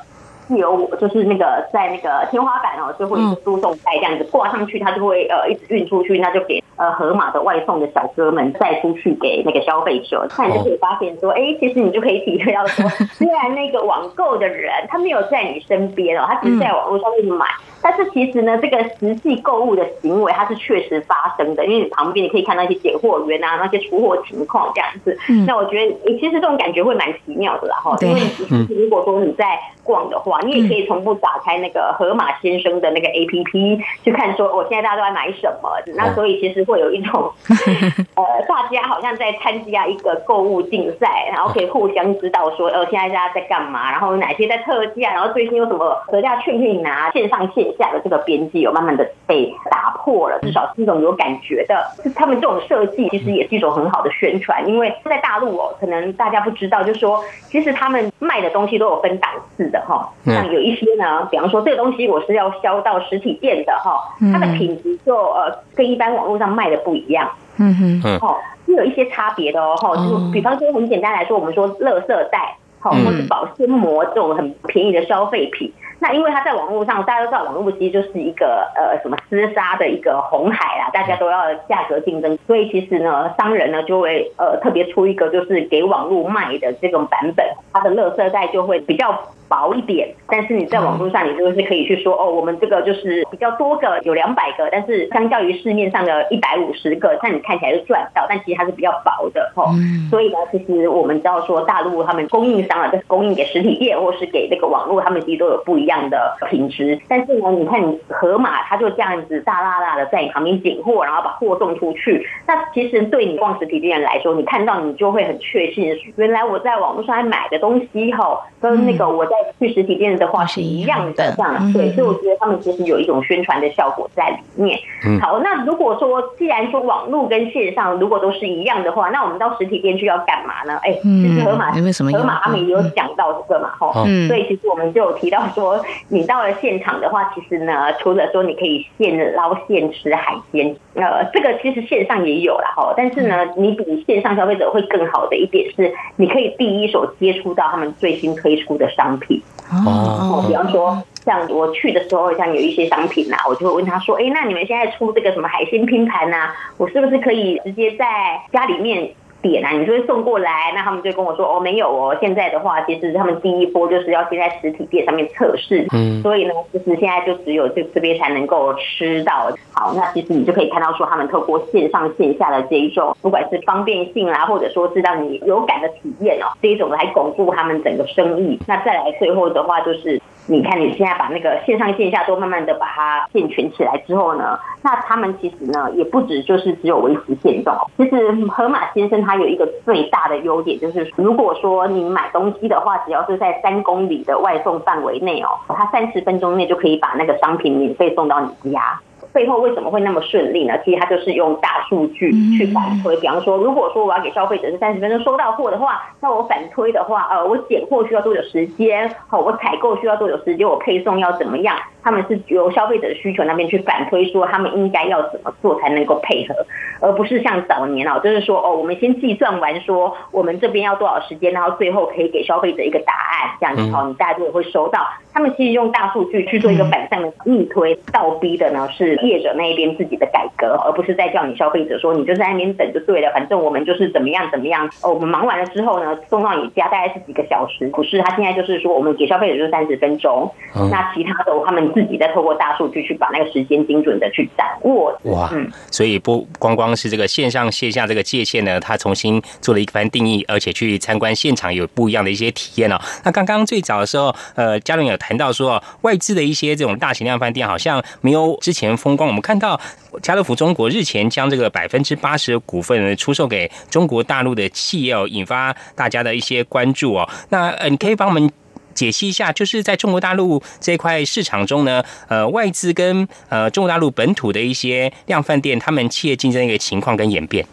[0.47, 10.27] 是有，就是那个在那个天花板哦，最后一个输送带这样子挂上去，它就会呃一直运出去，那就给呃盒马的外送的小哥们带出去给那个消费者。
[10.37, 17.45] 那你就可以发现说，哎，其实你就可以体会到说，虽然那个网购的人他没有在你身边哦，他只是在网络上面买。
[17.83, 25.17] 但是其实呢，这个实际购物的行为它是确实发生的，因为你旁边你可以看到一些拣货员啊，那些出货情况这样子。
[25.45, 27.97] 那我觉得，其实这种感觉会蛮奇妙的啦，哈。
[28.01, 28.21] 因为
[28.69, 35.69] 如果说你在逛的话，你也可以同步打开那个河马先生的那个 A P P 去看，说我现在大家都在买什么。
[35.95, 37.29] 那所以其实会有一种，
[38.15, 47.72] 呃，大家好像在参加一个购物竞赛，然后可以互相知道说，呃，现在大家在干嘛，然后哪些在特价，然后最近有什么特价券可以拿，线上线。
[47.77, 51.83] 下的这个边界有慢慢的被打破了，至少是一种有感觉的。
[52.15, 60.09] 他们这种设计其实也是一种很好的宣传，因为在大陆哦，可能大家不知道，就是说其实他们卖的东西都有分档次的哈。
[60.25, 63.99] 像有一些呢，比方说这个东西我是要销到实体店的哈，
[64.31, 67.29] 它的品质就呃跟一般网络上卖的不一样。
[67.57, 69.75] 嗯哼，哦，是有一些差别的哦。
[69.77, 75.71] 哈，就比方说很简单来说，我们说垃圾袋，好，或是保鲜膜这种很便宜的消费品。
[76.03, 99.71] 那因为它在网络上，大家都知道网络其实就是一个呃什么厮杀的一个红海啦，大家都要价格竞争，所以其实呢，商人呢就会呃特别出一个就是给网络卖的这种版本，它的乐色袋就会比较薄一点，但是你在网络上你就是可以去说哦，我们这个就是比较多个，有两百个，但是相较于市面上的一百五十个，那你看起来是赚到，但其实它是比较薄的哦。
[100.09, 105.92] 所以呢，其实我们知道说大陆他们供应商啊，就是供应给实体店或是给那个网络，他们其实都有不一样。
[105.93, 112.27] 样的品质，但是呢，你看你河马，它就这样子大大大的在你旁边拣货，然后把货送出去。
[112.47, 124.79] 那其实对你逛实体店来说，你看到你就会很确信，原来我在网络上买的东西哈，跟那个我在去实体店的话是一样的，这样对，所以我觉得他们其实有一种宣传的效果在里面。
[125.21, 130.79] 好，那如果说既然说网络跟线上如果都是一样的话，那我们到实体店去要干嘛呢？
[130.83, 133.93] 哎，其实河马河马他们也有讲到这个嘛，吼，
[134.27, 149.41] 所以其实我们就有提到说，你到了现场的话，其实呢，除了说你可以现捞现吃海鲜，呃，这个其实线上也有了哈，但是呢，你比线上消费者会更好的一点是，你可以第一手接触到他们最新推出的商品。
[149.71, 156.51] 哦，比方说，像我去的时候，像有一些商品呐，我就会问他说：“哎，那你们现在出这个什么海鲜拼盘呐？
[156.77, 158.05] 我是不是可以直接在
[158.51, 159.11] 家里面？”
[159.43, 162.17] 点啊，你就会送过来，那他们就跟我说哦，没有哦。
[162.19, 169.51] 现在的话，其实他们第一波就是要先在实体店上面测试，嗯，所以呢，就是现在就只有这这边才能够吃到。
[169.73, 178.57] 好，那其实你就可以看到说，他们透过线上线下的这一种，不管是方便性啊，或者说是让你有感的体验哦，这一种来巩固他们整个生意。
[178.65, 189.33] 那再来最后的话，就是你看你现在把那个线上线下都慢慢的把它健全起来之后呢，那他们其实呢也不止就是只有维持现状，其实盒马先生他。
[189.33, 198.99] 它有一个最大的优点，就是如果说你买东西的话，只要是在三公里的外送范围内哦，它三十分钟内就可以把那个商品免费送到你家。
[199.33, 200.77] 背后为什么会那么顺利呢？
[200.85, 203.17] 其实它就是用大数据去反推。
[203.17, 209.13] 比方说，如果说我要给消费者是三十分钟收到货的话，那我反推的话，呃，我拣货需要多久时间？
[209.27, 210.67] 好，我采购需要多久时间？
[210.67, 211.75] 我配送要怎么样？
[212.03, 216.53] 他们是由消费者的需求那边去反推，说他们应该要怎么做才能够配合，
[216.99, 224.99] 而不是像早年哦，就是说哦，我们先计算完说我们这边要多少时间，然后最后可以给消费者一个答案，这样子哦，你大家就会收到。
[225.33, 229.13] 他们其实用大数据去做一个反向的逆推，倒逼的呢是。
[229.23, 234.85] 业者那一边自己的改革，而不是在叫你消费者说你就在那边等就对了，反正我们就是怎么样怎么样。
[235.01, 237.87] 哦，我们忙完了之后呢，送到你家大概是几个小时。
[237.87, 240.51] 不是，他现在就是说我们给消费者就是三十分钟，
[240.91, 245.17] 那其他的他们自己再透过大数据去把那个时间精准的去掌握。
[245.23, 245.51] 哇，
[245.89, 252.99] 所以不光光是这个线上线下这个界限呢，它重新做了一番定义，而且去参观现场有不一样的一些体验哦。
[253.23, 259.13] 那刚刚最早的时候，呃，嘉伦有谈到说外资的一些这种大型量饭店好像没有之前风。
[259.15, 259.79] 光我们看到
[260.21, 267.29] 家乐福中国日前将这个百分之八十的股份出售给中国大陆的企业哦，引发大家的一些关注哦。
[267.49, 268.51] 那呃，你可以帮我们
[268.93, 277.65] 解析一下，就是在中国大陆这块市场中呢，呃，外资跟呃中国大陆本土的一些量贩店，他们企业竞争的一个情况跟演变。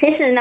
[0.00, 0.40] 其实呢，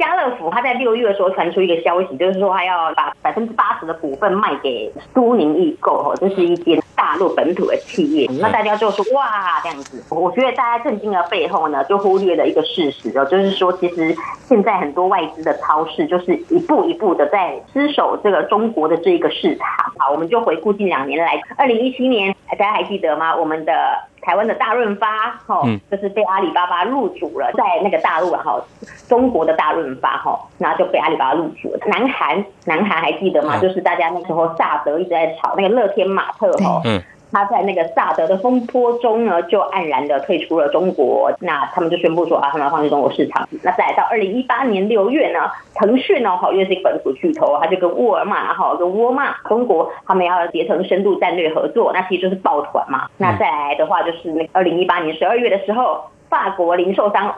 [0.00, 8.28] 家乐福他在六月的时候传出一个消息，就是说他要把百分之八十的股份卖给苏宁易购，哦，这是一间大陆本土的企业。
[8.40, 10.02] 那大家就说哇，这样子。
[10.10, 19.66] 我觉得大家震惊的背后呢，就忽略了一个事实哦，就是说其实现在很多外资的超市就是一步一步的在失守这个中国的这一个市场。
[19.98, 23.36] 好，我们就回顾近两年来，二零一七年大家还记得吗？
[23.36, 23.72] 我们的。
[24.22, 28.62] 台湾的大润发，哦，就是被阿里巴巴入主了，在那个大陆啊，哈，
[29.08, 31.78] 中国的大润发，哈，那就被阿里巴巴入主了。
[31.86, 33.58] 南韩，南韩还记得吗？
[33.58, 36.82] 就是大家那时候萨德一直在炒那个乐天玛特，哈。
[37.32, 41.30] 他在那个萨德的风波中呢，就黯然的退出了中国。
[41.38, 43.48] 那他们就宣布说啊，他们要放弃中国市场。
[43.62, 53.06] 那再来到二零一八年六月呢，腾讯呢，哈，因为是一个本土巨头，他就跟沃尔玛哈，跟沃尔玛中国他们要结成深度战略合作，那其实就是抱团嘛。
[53.16, 57.32] 那再来的话，就是那二零一八年十二月的时候，法国零售商。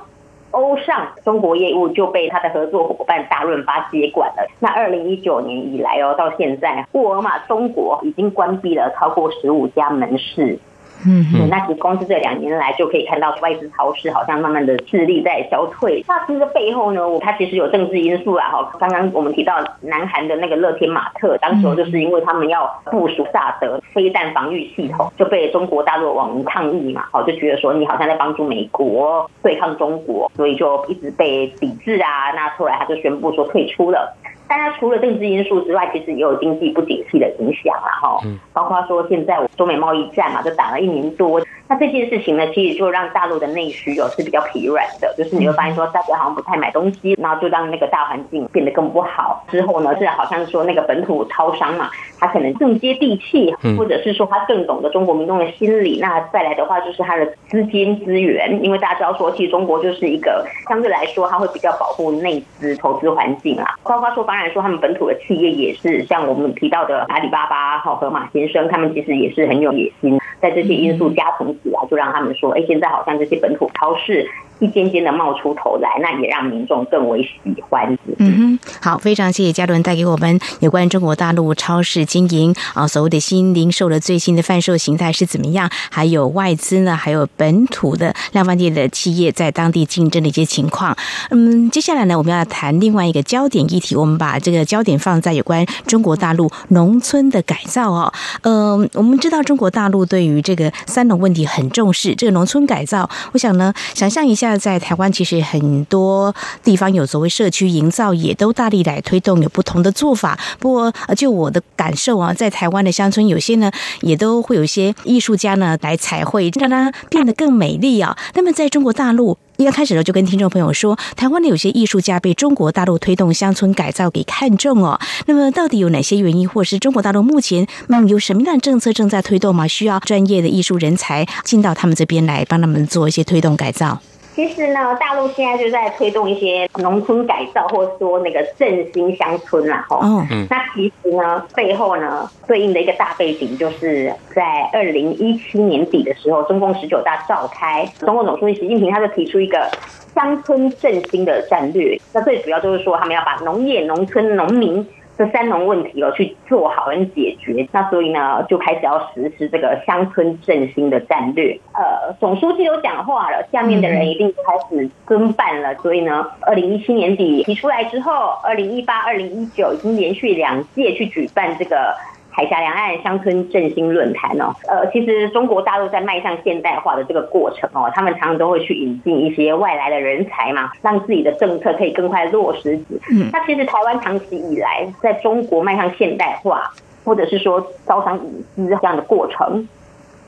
[0.52, 4.46] 欧尚中国业务就被他的合作伙伴大润发接管了。
[4.60, 10.58] 那二零一九年以来哦，到现在沃尔玛中国已经关闭了超过十五家门市。
[11.06, 16.04] 嗯，那其实光是这两年来就可以看到外资超市好像慢慢的势力在消退。
[16.08, 18.50] 那其实背后呢，它其实有政治因素啦。
[18.50, 32.30] 哈，刚刚我们提到南韩的那个乐天玛特，当时就是因为他们要部署萨德飞弹防御系统，就被中国大陆网民抗议嘛，好就觉得说你好像在帮助美国对抗中国，所以就一直被抵制啊。
[32.34, 34.16] 那后来他就宣布说退出了。
[34.48, 38.20] 大家除了政治因素之外，其实也有经济不景气的影响啦，哈，
[38.52, 41.40] 包括说现在中美贸易战嘛，就打了一年多。
[41.68, 49.44] 那这件事情呢，其实就让大陆的内需哦是比较疲软的，就是你会发现说大家好像不太买东西，然后就让那个大环境变得更不好。
[49.48, 51.88] 之后呢，是好像说那个本土超商嘛，
[52.20, 55.98] 他可能更接地气，或者是说他更懂得中国民众的心理。
[56.00, 63.74] 那再来的话，就是他的资金资源，因为大家知道说，其实中国就是一个相对来说，它会比较保护内资投资环境啊。
[63.84, 71.51] 包括说，当然说他们本土的企业也是像我们提到的阿里巴巴、哈和马先生，他们其实也是很有野心，在这些因素加成。
[71.88, 74.26] 就让他们说，哎，现在好像这些本土超市
[74.62, 77.98] 一间间的冒出头来，那也让民众更为喜欢。
[78.18, 90.96] 嗯哼，好，非常谢谢嘉伦带给我们有关中国大陆超市经营啊，所谓的新零售的最新的贩售形态是怎么样，还有外资呢，还有本土的量贩店的企业在当地竞争的一些情况。
[91.30, 98.12] 嗯，接下来呢，我们要谈另外一个焦点议题，我们把这个焦点放在有关中国大陆农村的改造哦。
[98.42, 110.38] 嗯，我们知道中国大陆对于这个三农问题很重视，这个农村改造，我想呢，想象一下，在台湾其实很多地方有所谓社区营造，也都大力来推动，有不同的做法。
[110.58, 118.16] 不过，就我的感受啊，在台湾的乡村，有些呢也都会有一些艺术家呢来彩绘，让它变得更美丽啊。
[118.34, 119.38] 那么，在中国大陆。
[119.58, 124.98] 一开始呢，就跟听众朋友说，台湾的有些艺术家被中国大陆推动乡村改造给看中哦。
[125.26, 129.68] 那么，到底有哪些原因，或是中国大陆目前嗯有什么样的政策正在推动吗？
[129.68, 134.00] 需要专业的艺术人才进到他们这边来，帮他们做一些推动改造。
[134.34, 140.00] 其实呢，大陆现在就在推动一些农村改造，或者说那个振兴乡村啦，吼。
[140.02, 140.46] 嗯。
[140.48, 149.70] 那其实呢，背后呢，对应的一个大背景，就是在二零一七年底的时候，中共十九大召开，中共总书记习近平他就提出一个
[150.14, 152.00] 乡村振兴的战略。
[152.12, 154.86] 那最主要就是说，他们要把农业、农村、农民。
[155.22, 161.56] 这三农问题哦，去做好跟解决，那所以呢，就开始要实施这个乡村振兴的战略。
[161.74, 165.72] 呃，总书记都讲话了，下面的人一定开始跟办了。
[165.76, 171.94] 所以呢，二零一七年底提出来之后，二零一八、二零一九已经连续两届去举办这个。
[172.34, 182.80] 海峡两岸乡村振兴论坛哦，呃，其实中国大陆在迈向现代化的这个过程哦，他们常常都会去引进一些外来的人才嘛，让自己的政策可以更快落实。
[183.10, 186.72] 嗯，那其实台湾长期以来在中国迈向现代化，
[187.04, 189.68] 或者是说招商引资这样的过程，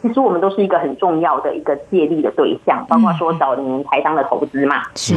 [0.02, 5.14] 其实我们都是一个很重要的一个借力的对象，包括说早年台商的投资嘛，是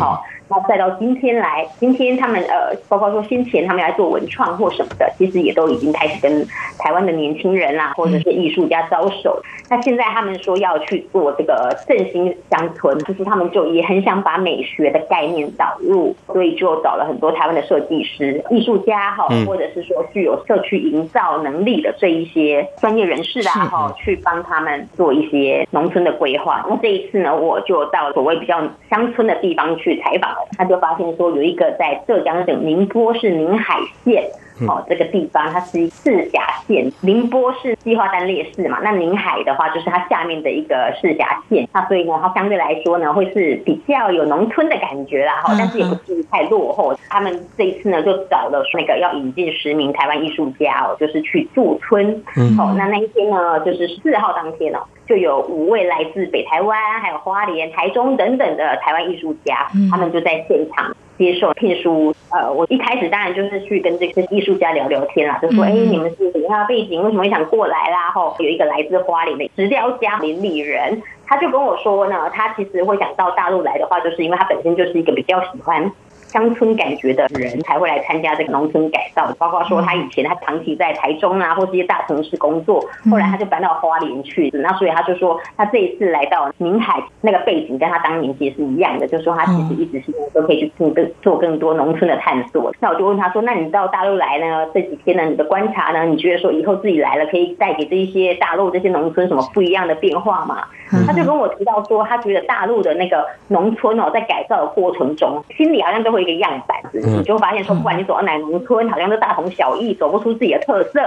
[0.49, 0.57] 好。
[0.57, 6.45] 那再到今天来，今天他们呃，包括说先前他们来做文创或什么的，其实也都已经开始跟
[6.79, 9.41] 台湾的年轻人啦，或者是艺术家招手。
[9.69, 26.65] 那现在他们说要去做这个振兴乡村，就是他们就也很想把美学的概念导入，所以就找了很多台湾的设计师、艺术家哈，或者是说具有社区营造能力的这一些专业人士啊哈，去帮他们做一些农村的规划。
[26.69, 30.36] 那这一次呢，我就到所谓比较乡村的地方去采访。
[30.57, 34.29] 他就发现说，有一个在浙江省宁波市宁海县。
[34.67, 46.95] 哦，这个地方它是市辖县，宁波是计划单列市嘛，那宁海的话就是它下面的一个市辖县，那所以呢，它相对来说呢，会是比较有农村的感觉啦，哈，但是也不至于太落后。
[47.09, 52.23] 他们这一次呢，就找了那个要引进十名台湾艺术家哦，就是去驻村。
[52.57, 60.95] 哦，那那一天呢，就是四号当天哦，就有五位来自北台湾、还有花莲、台中等等的台湾艺术家，他们就在现场。
[61.17, 67.01] 接受聘书，呃，我一开始当然就是去跟这些艺术家聊聊天啦，就说，哎，你们是什么样的背景？
[67.01, 68.11] 为什么会想过来啦？
[68.13, 75.91] 后有一个来自花莲的石雕家林里人，他就跟我说呢，他其实会想到大陆来的话，就是因为他本身就是一个比较喜欢。
[76.27, 92.73] 乡村感觉的人才会来参加这个农村改造，包括说他以前他长期在台中啊或这些大城市工作，后来他就搬到花莲去，那所以他就说他这一次来到宁海那个背景跟他当年其实是一样的，就是说他其实一直是都可以去做更做更多农村的探索。
[92.79, 94.67] 那我就问他说，那你到大陆来呢？
[94.73, 96.05] 这几天呢，你的观察呢？
[96.05, 100.65] 你觉得说以后自己来了可以带给这一些大陆这些农村什么不一样的变化吗？
[101.05, 110.99] 他就跟我提到说，他觉得大陆的那个农村哦，在改造的过程中，心里好像都会一个样板子，你就发现说，不管你走到哪农村，好像都大同小异，走不出自己的特色。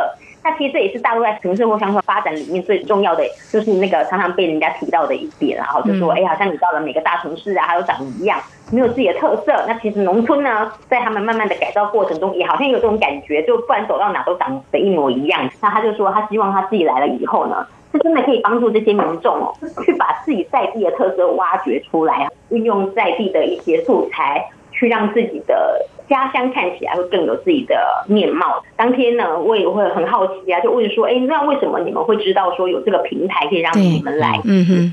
[0.42, 8.38] 那其实这也是大陆在城市或乡村发展里面最重要的，就是那个常常被人家提到的一点，然后就说，哎，好像你到了每个大城市啊，它都长一样，
[8.72, 9.52] 没有自己的特色。
[9.68, 15.46] 那其实农村呢，在他们慢慢的改造过程中，也好像有这种感觉，就不管走到哪都长得一模一样。
[15.60, 17.66] 那他就说，他希望他自己来了以后呢。
[17.92, 19.52] 是真的可以帮助这些民众哦，
[19.84, 24.48] 去把自己在地的特色挖掘出来，运用在地的一些素材，
[24.80, 27.76] 去让自己的家乡看起来会更有自己的
[28.08, 28.64] 面貌。
[28.76, 34.92] 当天呢，我也会很好奇啊，就问说，哎，那为什么你们会知道说有这个平台可以让你们来嗯哼？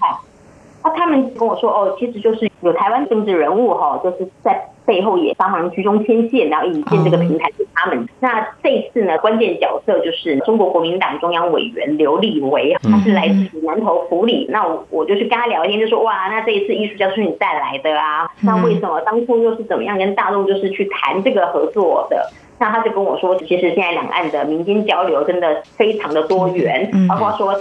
[0.84, 4.70] 那他们跟我说，哦，其实就是有台湾政治人物哈，就是在。
[4.88, 8.08] 背后也帮忙居中牵线，然后引荐这个平台给他们。
[8.22, 14.48] 那这一次呢，关键角色就是中国国民党中央委员刘立维，他是来自南投府里。
[14.50, 18.26] 那我就去跟他聊天，就说哇，那这一次艺术家是你带来的啊？
[18.42, 22.32] 那为什么当初又是怎么样跟大陆就是去谈这个合作的？
[22.58, 27.54] 那他就跟我说，其实现在两岸的民间交流真的非常的多元，包括说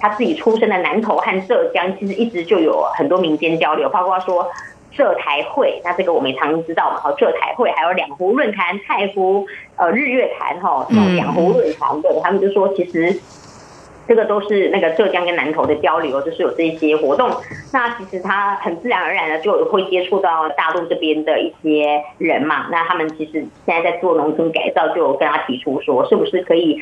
[0.00, 4.48] 他自己出生的南投和浙江，其实一直就有很多民间交流，包括说。
[4.96, 13.20] 浙台会，那这个我们也常知道嘛，哈，浙台会还有两湖论坛、太湖呃日月潭哈，这种两湖论坛的，他们就说其实。
[14.08, 17.28] 这个都是那个浙江跟南投的交流，就是有这些活动。
[17.72, 22.68] 那其实他很自然而然的就会接触到大陆这边的一些人嘛。
[22.70, 26.80] 那他们其实现在在做农村改造，就有跟他提出说，是不是可以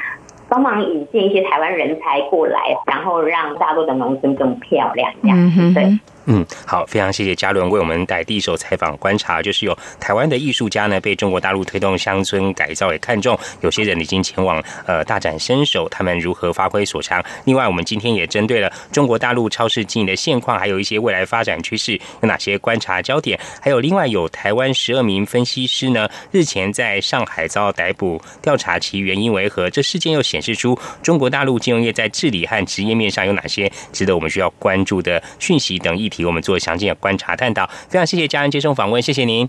[0.50, 5.82] 帮忙引进一些台湾人才过来，然后让大陆的农村更漂亮，这样对。
[5.84, 17.22] 嗯，嗯好，非常谢谢嘉伦为我们带第一手采访观察，就是有台湾的艺术家呢被中国大陆推动乡村改造也看中，有些人已经前往呃大展身手，他们如何发挥所长？
[17.44, 23.38] 另外，我们今天也针对了中国大陆超市经营的现况，还有一些未来发展趋势，有哪些观察焦点？
[23.60, 29.68] 还有另外有台湾十二名分析师呢，日前在上海遭到逮捕，调查其原因为何？
[29.68, 36.13] 这事件又显示出中国大陆金融业在治理和职业面上有哪些值得我们需要关注的讯息等议题？
[36.14, 39.48] 提我们做详尽的观察探讨，非常谢谢家人接受访问，谢谢您，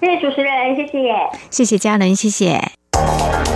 [0.00, 1.12] 谢谢主持人，谢谢，
[1.50, 3.55] 谢谢家人，谢谢。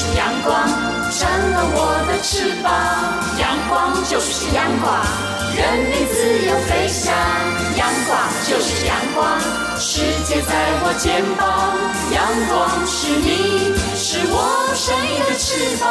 [0.00, 0.66] 是阳光，
[1.12, 2.72] 扇了我的翅膀。
[3.38, 4.96] 阳光就是阳光，
[5.54, 5.60] 任
[5.92, 7.12] 你自由飞翔。
[7.76, 8.16] 阳光
[8.48, 9.38] 就是阳光，
[9.78, 11.76] 世界在我肩膀。
[12.16, 15.84] 阳光是你，是我生命的翅膀。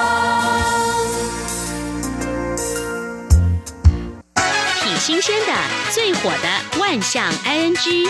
[4.81, 5.53] 挺新鲜的，
[5.91, 8.09] 最火的万象 ING。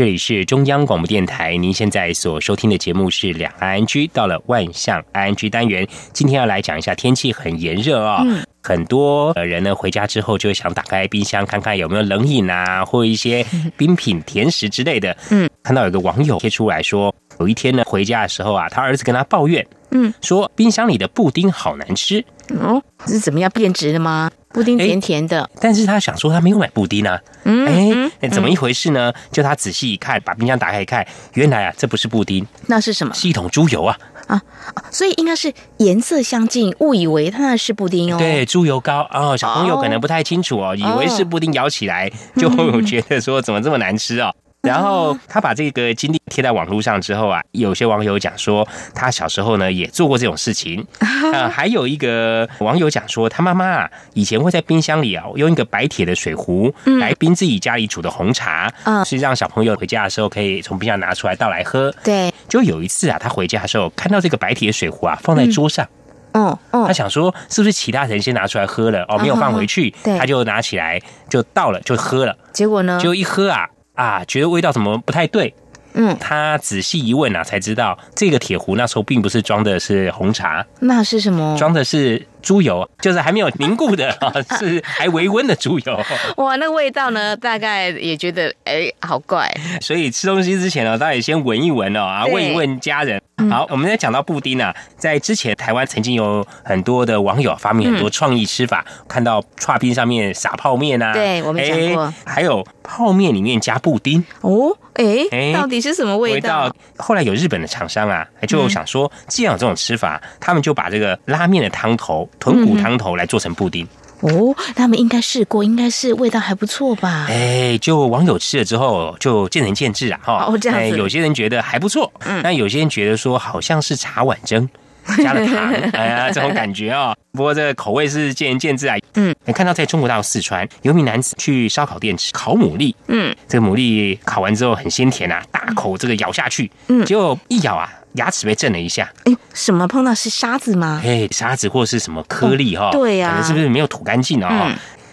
[0.00, 8.24] 这里是中央广播电台，您现在所收听的节目是两岸 ING，到了万象 ING 单元，今天要来讲一下天气很炎热啊，
[8.62, 13.44] 很多人呢回家之后就会想打开冰箱看看有没有冷饮啊，或一些
[13.76, 15.14] 冰品、甜食之类的。
[15.28, 22.24] 嗯，看到有个网友贴出来说，有一天呢回家的时候啊，他儿子跟他抱怨，嗯，说冰箱里的布丁好难吃。
[22.60, 24.30] 哦，是怎么样变质的吗？
[24.52, 29.12] 布丁甜甜的，但是他想说他没有买布丁啊，嗯，哎，怎么一回事呢？
[29.32, 33.14] 就他仔细一看，把冰箱打开一看，原来啊，这不是布丁，那是什么？
[33.14, 33.96] 是一桶猪油啊！
[34.26, 34.42] 啊，
[34.90, 38.18] 所以应该是颜色相近，误以为它是布丁哦。
[38.18, 44.34] 对，猪油膏哦，小朋友可能不太清楚哦，以为是布丁，咬起来就觉得说怎么这么难吃哦。
[44.70, 50.86] 然后他把这个经历贴在网络上之后啊，有些网友讲说他小时候呢也做过这种事情
[51.32, 51.48] 啊。
[51.48, 61.90] 还有一个网友讲说，他妈妈啊以前会在冰箱里啊用一个白铁的水壶来冰自己家里煮的红茶，嗯，是让小朋友回家的时候可以从冰箱拿出来倒来喝。
[62.04, 65.86] 对，就有一次啊，他回家的时候看到这个白铁水壶啊放在桌上，
[66.32, 71.00] 嗯嗯，他想说是不是其他人先拿出来喝了哦，没有放回去，他就拿起来
[71.30, 72.36] 就倒了就喝了。
[72.52, 73.00] 结果呢？
[73.02, 73.66] 就一喝啊。
[73.94, 75.54] 啊，觉得味道怎么不太对？
[75.94, 81.56] 嗯，他仔细一问啊，才知道这个铁壶那时候并不是装的是红茶，那是什么？
[81.58, 82.26] 装的是。
[82.40, 86.00] 猪油就是还没有凝固的啊， 是还微温的猪油。
[86.36, 87.36] 哇，那味道呢？
[87.36, 89.48] 大概也觉得哎，好怪。
[89.80, 93.20] 所以吃东西之前呢，大家也先闻一闻哦，啊，问一问家人。
[93.50, 106.70] 好，我们在讲到布丁呢，在之前台湾曾经有很多的网友发明很多创意吃法，看到串冰上面撒泡面啊，对我们讲过，还有泡面里面加布丁哦，哎，到底是什么味道？
[106.98, 112.28] 后来有日本的厂商啊，就想说，既然有这种吃法，他们就把这个拉面的汤头。
[112.38, 113.86] 豚骨汤头来做成布丁
[114.20, 117.26] 哦，他们应该试过，应该是味道还不错吧？
[117.30, 120.44] 哎，就网友吃了之后就见仁见智啊，哈。
[120.46, 124.68] 哦，这样子，有些人觉得还不错，嗯，那有些人觉得说好像是茶碗蒸
[125.24, 127.16] 加了糖， 哎呀，这种感觉啊。
[127.32, 128.96] 不过这个口味是见仁见智啊。
[129.14, 137.90] 嗯，你看到在中国大陆四川有名男子去烧烤店吃烤牡蛎，嗯，这个牡蛎烤完之后很鲜甜啊，大口这个咬下去，嗯，结果一咬啊。
[138.14, 139.10] 牙齿被震了一下。
[139.24, 141.00] 哎，什么碰到是沙子吗？
[141.04, 142.90] 哎，沙子或是什么颗粒哈？
[142.92, 144.72] 对呀，可能是不是没有吐干净啊？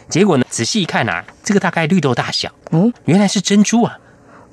[0.09, 3.97] 结果呢，仔细一看啊，这个大概绿豆大小哦，原来是珍珠啊！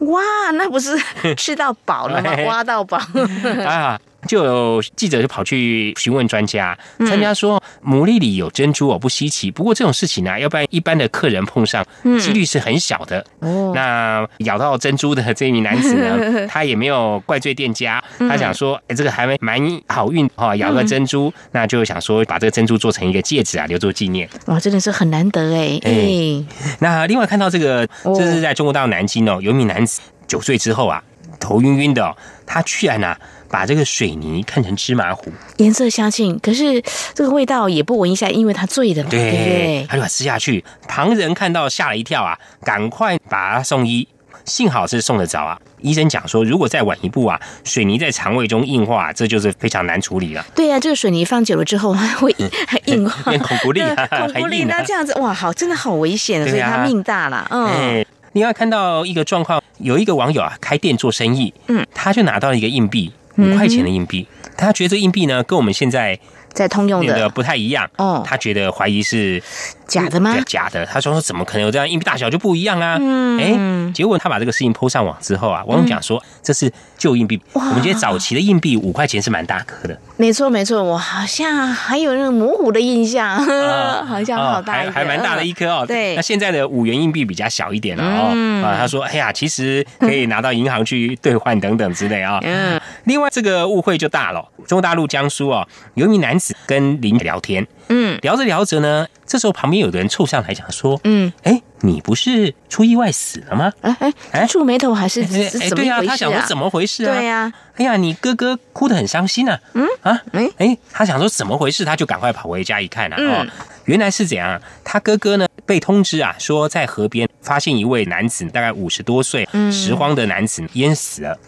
[0.01, 0.21] 哇，
[0.55, 0.99] 那不是
[1.37, 2.31] 吃到饱了吗？
[2.47, 2.99] 挖到宝
[3.65, 3.99] 啊！
[4.27, 9.51] 就有记者就跑去询问专家，专家说牡蛎里有珍珠哦，不稀奇。
[9.51, 11.85] 不过这种事情呢，要不然一般的客人碰上，
[12.21, 13.25] 几率是很小的。
[13.41, 24.29] 哦，那咬到珍珠的这一名男子呢， 他也没有怪罪店家，他想说，哎，这个还蛮好运哈，咬个珍珠，那就想说把这个珍珠做成一个戒指啊，留作纪念。
[24.47, 25.81] 哇，真的是很难得哎。
[25.85, 26.45] 哎，
[26.79, 31.03] 那另外看到这个，这是在中国大陆南京哦，有一名男子九岁之后啊，
[31.45, 32.17] 头晕晕的，
[32.47, 33.15] 他居然呢。
[33.51, 36.83] 把这个水泥看成芝麻糊，颜色相近，可是
[37.15, 39.87] 这个味道也不闻一下，因为他醉的嘛，对不对？
[39.89, 44.09] 他就把吃下去，旁人看到吓了一跳啊，赶快把他送医，
[44.45, 45.57] 幸好是送得着啊。
[45.81, 50.45] 医生讲说，如果再晚一步啊，水泥在肠胃中硬化，这就是非常难处理了。
[50.53, 52.35] 对呀，这个水泥放久了之后会
[52.87, 53.81] 硬化，变孔骨力，
[54.11, 57.47] 孔骨力，那这样子哇，好，真的好危险，所以他命大了。
[57.53, 58.05] 嗯。
[58.35, 63.13] 另外看到一个状况，有一个网友啊，开店做生意，嗯，他就拿到了一个硬币。
[63.37, 64.25] 五块钱的硬币，
[64.57, 66.17] 他觉得这硬币呢，跟我们现在
[66.53, 67.91] 在通用的不太一样。
[67.97, 69.43] 哦，他觉得怀疑是。
[69.89, 70.37] 假的吗？
[70.47, 70.87] 假的。
[70.87, 72.97] 他说说怎么可能有这样硬币大小就不一样啊？
[73.01, 76.73] 嗯，哎，结果他把这个事情抛上网之后啊，网友讲说这是
[77.05, 77.39] 旧硬币。
[77.53, 79.99] 我们觉得早期的硬币五块钱是蛮大颗的。
[80.17, 83.37] 没错没错，我好像还有那个模糊的印象，
[84.07, 85.85] 好像好大，还还蛮大的一颗哦。
[85.87, 88.65] 对，那现在的五元硬币比较小一点了哦。
[88.65, 92.39] 啊，他说哎呀，其实可以拿到银行去兑换等等之类啊。
[92.47, 94.43] 嗯，另外这个误会就大了。
[94.67, 97.67] 中国大陆江苏哦，有一名男子跟邻居聊天。
[97.89, 103.71] 嗯，聊着聊着呢，这时候旁边有个人凑上来讲说：“嗯，哎，你不是出意外死了吗？
[103.83, 107.15] 哎哎哎，皱眉头还是哎，对呀，他想说怎么回事啊？
[107.15, 109.61] 对呀，哎呀，你哥哥哭得很伤心啊。
[109.75, 113.47] 嗯啊，哎哎，他想说怎么回事，他就赶快跑回家一看啊，哦，
[113.85, 114.59] 原来是怎样？
[114.83, 121.39] 他哥哥呢被通知啊，说在河边发现一位男子，大概五十多岁，拾荒的男子淹死了。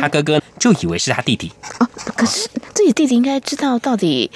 [0.00, 1.52] 他哥哥就以为是他弟弟。
[1.80, 4.30] 哦，可是自己弟弟应该知道到底。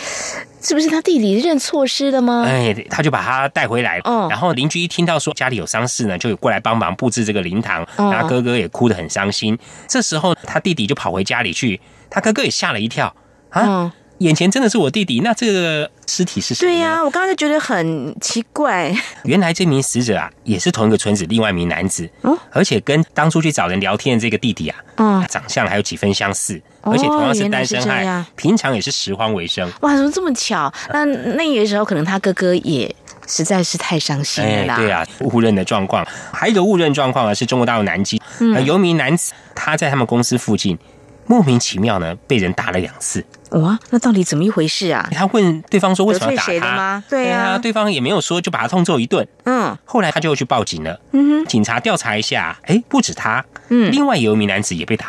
[0.62, 2.45] 是不是他弟弟认错失了吗？
[2.47, 3.99] 哎，他就把他带回来。
[4.05, 7.87] 哦，然后邻居一听到说家里有丧事呢，就过来帮忙布置这个灵堂。
[7.97, 9.59] 然后哥哥也哭得很伤心。
[9.89, 13.14] 这时候他弟弟就跑回家里去，他哥哥也吓了一跳
[13.49, 13.91] 啊。
[14.20, 16.66] 眼前真的是我弟弟，那这个尸体是谁？
[16.66, 18.94] 对呀，我刚刚就觉得很奇怪。
[19.24, 29.66] 原来这名死者啊，也是同一个村子另外一名男子，哦，而且跟当初去找人聊天的这个弟弟啊，嗯，长相还有几分相似，而且同样是单身汉，平常也是拾荒为生。
[29.80, 30.70] 哇，怎么这么巧？
[30.92, 32.94] 那那个时候可能他哥哥也
[33.26, 34.76] 实在是太伤心了。
[34.76, 38.20] 对啊，误认的状况，还有一个误认状况啊，是中国大陆南京，
[38.66, 40.78] 有一名男子他在他们公司附近
[41.26, 43.24] 莫名其妙呢被人打了两次。
[43.50, 45.08] 哇，那到底怎么一回事啊？
[45.12, 49.26] 他问对方说：“为什么打他？”对呀，对方也没有说，就把他痛揍一顿。
[49.44, 51.00] 嗯，后来他就去报警了。
[51.12, 55.08] 嗯哼，警察调查一下，哎，不止他，嗯，另外有一名男子也被打。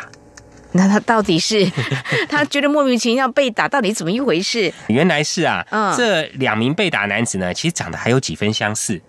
[0.72, 1.70] 那他到底是
[2.28, 4.72] 他觉得莫名其妙被打，到底怎么一回事？
[4.88, 5.64] 原来是啊，
[5.96, 9.00] 这两名被打男子呢，其实长得还有几分相似。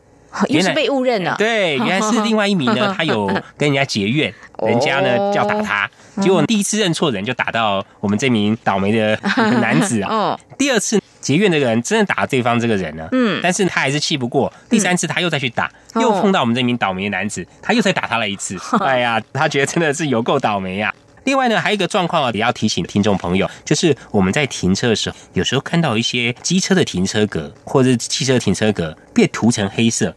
[0.49, 1.35] 原来被误认了。
[1.37, 4.33] 对，原来是另外一名呢， 他有跟人家结怨，
[4.65, 5.89] 人家呢要打他。
[6.21, 9.17] 结果第一次认错人就打到我们这名倒霉的
[9.61, 20.93] 男子啊，第二次结怨的人真的打了对方这个人呢，嗯，但是他还是气不过，第三次他又再去打，又碰到我们这名倒霉的男子，他又再打他了一次， 哎呀，他觉得真的是有够倒霉呀。
[21.23, 30.13] 另外呢，还有一个状况啊，也要提醒听众朋友，就是我们在停车的时候，有时候看到一些机车的停车格或者汽车停车格被涂成黑色。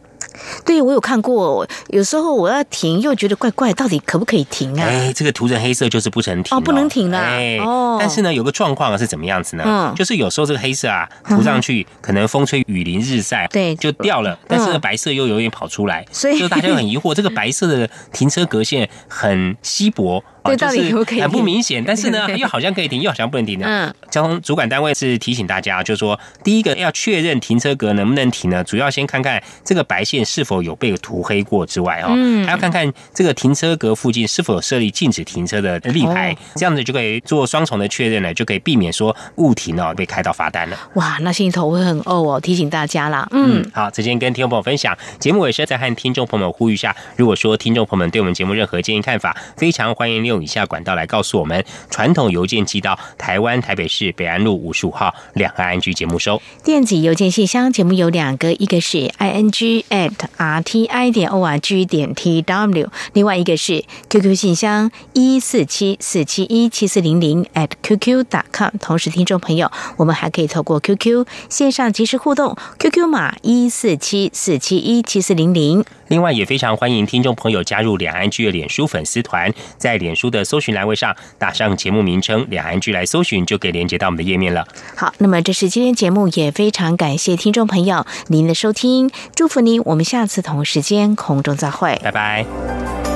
[0.65, 1.67] 对，我有看过。
[1.89, 4.85] 有时候我要停，又觉得怪怪，到底可不可以停啊？
[4.87, 7.17] 哎，这个涂成黑色就是不能停哦，不能停的。
[7.17, 7.97] 哎，哦。
[7.99, 9.63] 但是呢，有个状况是怎么样子呢？
[9.65, 14.37] 嗯，就是有时候这个黑色啊涂上去，可能风吹雨淋日晒，对，就掉了。
[14.47, 20.23] 但是呢，白色又有点跑出来，所以就大家很疑惑，这个白色的停车格线很稀薄。
[20.43, 20.93] 对，到底？
[21.21, 23.65] 很不明显， 但是呢，又好像可以停，又好像不能停的。
[23.65, 32.09] 嗯，交通主管单位是提醒大家，就是说，第一个要确认停车格能不能停呢，主要先看看这个白线是否有被涂黑过之外，哦，
[32.45, 40.77] 还要看看这个停车格附近是否有设立禁止停车的立牌，这样子就可以做双重的确认了，就可以避免说误停哦被开到罚单了。
[40.93, 43.27] 哇，那心里头会很饿哦，提醒大家啦。
[43.31, 51.63] 嗯，好，这边跟听众朋友分享，节目尾声再和听众朋友们呼吁一下，如果说听众朋友们对我们节目任何建议看法，非常欢迎利以下管道来告诉我们。
[51.89, 56.41] 传统邮件寄到台湾台北市北安路五十五号两岸 N G 节目收。
[56.63, 64.35] 电子邮件信箱节目有两个，一个是 i n g at r t i 点 o r g 点 t w，另外一个是 QQ
[64.35, 68.69] 信箱一四七四七一七四零零 at qq dot com。
[68.79, 75.83] 同时，听众朋友，我们还可以透过 QQ 线上即时互动，QQ 码一四七四七一七四零零。
[76.09, 84.67] 另外，也非常欢迎听众朋友加入两岸居的脸书粉丝团，在脸书的搜寻栏位上打上节目名称“两岸居”来搜寻，就可以连接到我们的页面了。
[84.95, 93.06] 好，那么这是今天节目，也非常感谢听众朋友您的收听，祝福您，我们下次同时间空中再会，拜拜。